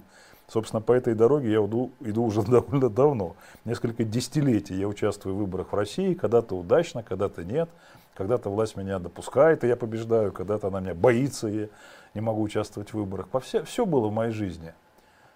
[0.52, 3.38] Собственно, по этой дороге я иду, иду уже довольно давно.
[3.64, 7.70] Несколько десятилетий я участвую в выборах в России, когда-то удачно, когда-то нет.
[8.16, 11.68] Когда-то власть меня допускает, и я побеждаю, когда-то она меня боится, и я
[12.14, 13.28] не могу участвовать в выборах.
[13.42, 14.74] Все, все было в моей жизни.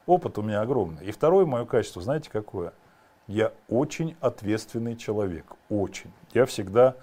[0.06, 1.06] Опыт у меня огромный.
[1.06, 2.74] И второе мое качество, знаете какое?
[3.28, 5.46] Я очень ответственный человек.
[5.70, 6.12] Очень.
[6.34, 6.96] Я всегда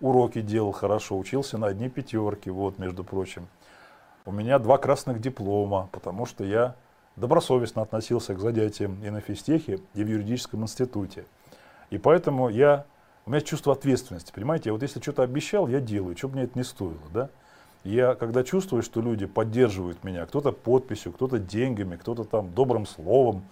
[0.00, 3.48] уроки делал хорошо, учился на одни пятерки, вот, между прочим.
[4.24, 6.76] У меня два красных диплома, потому что я
[7.16, 11.24] добросовестно относился к занятиям и на физтехе, и в юридическом институте.
[11.90, 12.84] И поэтому я,
[13.24, 14.68] у меня чувство ответственности, понимаете?
[14.68, 17.30] Я вот если что-то обещал, я делаю, что бы мне это не стоило, да?
[17.84, 23.44] Я, когда чувствую, что люди поддерживают меня, кто-то подписью, кто-то деньгами, кто-то там добрым словом,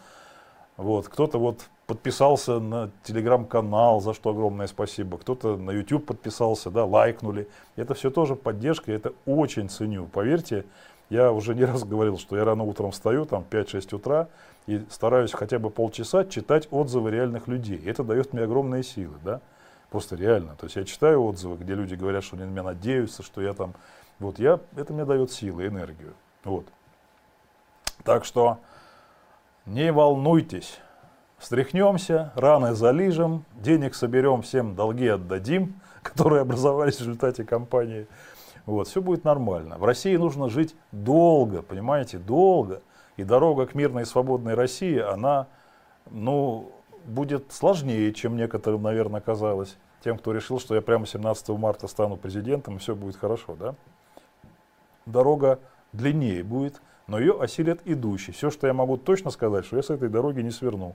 [0.76, 6.84] вот, кто-то вот подписался на телеграм-канал, за что огромное спасибо, кто-то на YouTube подписался, да,
[6.84, 7.48] лайкнули.
[7.76, 10.06] Это все тоже поддержка, это очень ценю.
[10.06, 10.64] Поверьте,
[11.10, 14.28] я уже не раз говорил, что я рано утром встаю, там 5-6 утра,
[14.66, 17.80] и стараюсь хотя бы полчаса читать отзывы реальных людей.
[17.84, 19.40] Это дает мне огромные силы, да,
[19.90, 20.56] просто реально.
[20.56, 23.52] То есть я читаю отзывы, где люди говорят, что они на меня надеются, что я
[23.52, 23.74] там,
[24.18, 26.66] вот я, это мне дает силы, энергию, вот.
[28.04, 28.58] Так что
[29.66, 30.78] не волнуйтесь,
[31.38, 38.06] встряхнемся, раны залижем, денег соберем, всем долги отдадим, которые образовались в результате кампании.
[38.66, 39.76] Вот, все будет нормально.
[39.78, 42.80] В России нужно жить долго, понимаете, долго.
[43.16, 45.46] И дорога к мирной и свободной России, она,
[46.10, 46.72] ну,
[47.04, 49.76] будет сложнее, чем некоторым, наверное, казалось.
[50.02, 53.74] Тем, кто решил, что я прямо 17 марта стану президентом, и все будет хорошо, да?
[55.06, 55.60] Дорога
[55.92, 58.34] длиннее будет, но ее осилят идущие.
[58.34, 60.94] Все, что я могу точно сказать, что я с этой дороги не сверну.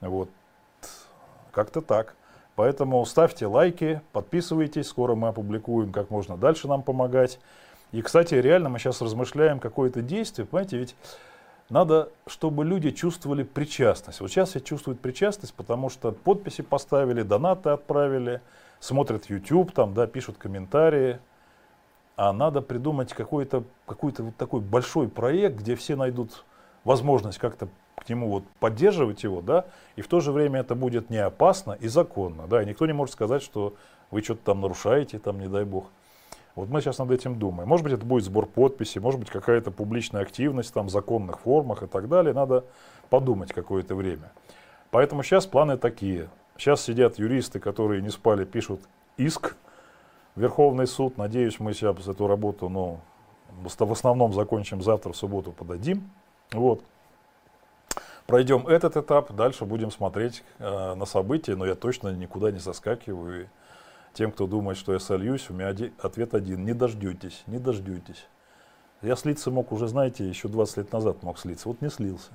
[0.00, 0.30] Вот.
[1.50, 2.16] Как-то так.
[2.54, 7.38] Поэтому ставьте лайки, подписывайтесь, скоро мы опубликуем, как можно дальше нам помогать.
[7.92, 10.96] И, кстати, реально мы сейчас размышляем какое-то действие, понимаете, ведь
[11.68, 14.20] надо, чтобы люди чувствовали причастность.
[14.20, 18.42] Вот сейчас все чувствуют причастность, потому что подписи поставили, донаты отправили,
[18.80, 21.18] смотрят YouTube, там, да, пишут комментарии.
[22.16, 26.44] А надо придумать какой-то какой вот такой большой проект, где все найдут
[26.84, 27.68] возможность как-то
[28.02, 31.72] к нему вот поддерживать его, да, и в то же время это будет не опасно
[31.72, 33.74] и законно, да, и никто не может сказать, что
[34.10, 35.86] вы что-то там нарушаете, там, не дай бог.
[36.54, 37.68] Вот мы сейчас над этим думаем.
[37.68, 41.82] Может быть, это будет сбор подписей, может быть, какая-то публичная активность там, в законных формах
[41.82, 42.34] и так далее.
[42.34, 42.64] Надо
[43.08, 44.30] подумать какое-то время.
[44.90, 46.28] Поэтому сейчас планы такие.
[46.58, 48.82] Сейчас сидят юристы, которые не спали, пишут
[49.16, 49.56] иск
[50.34, 51.16] в Верховный суд.
[51.16, 53.00] Надеюсь, мы сейчас эту работу, ну,
[53.50, 56.10] в основном закончим завтра, в субботу подадим.
[56.52, 56.82] Вот.
[58.26, 63.44] Пройдем этот этап, дальше будем смотреть э, на события, но я точно никуда не соскакиваю.
[63.44, 63.46] И
[64.14, 66.64] тем, кто думает, что я сольюсь, у меня один, ответ один.
[66.64, 68.26] Не дождетесь, не дождетесь.
[69.02, 71.68] Я слиться мог уже, знаете, еще 20 лет назад мог слиться.
[71.68, 72.30] Вот не слился.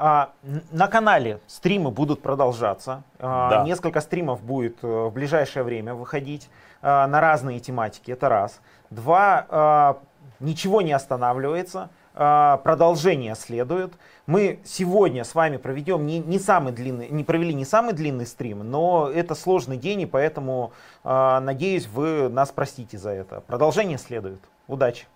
[0.00, 0.30] А,
[0.70, 3.02] на канале стримы будут продолжаться.
[3.18, 3.64] А, да.
[3.64, 6.48] Несколько стримов будет э, в ближайшее время выходить
[6.82, 8.12] а, на разные тематики.
[8.12, 8.60] Это раз.
[8.90, 9.46] Два.
[9.48, 9.98] А,
[10.40, 11.90] ничего не останавливается.
[12.20, 13.92] А, продолжение следует.
[14.26, 18.68] Мы сегодня с вами проведем не, не самый длинный, не провели не самый длинный стрим,
[18.68, 20.72] но это сложный день, и поэтому,
[21.04, 23.40] э, надеюсь, вы нас простите за это.
[23.42, 24.40] Продолжение следует.
[24.66, 25.06] Удачи!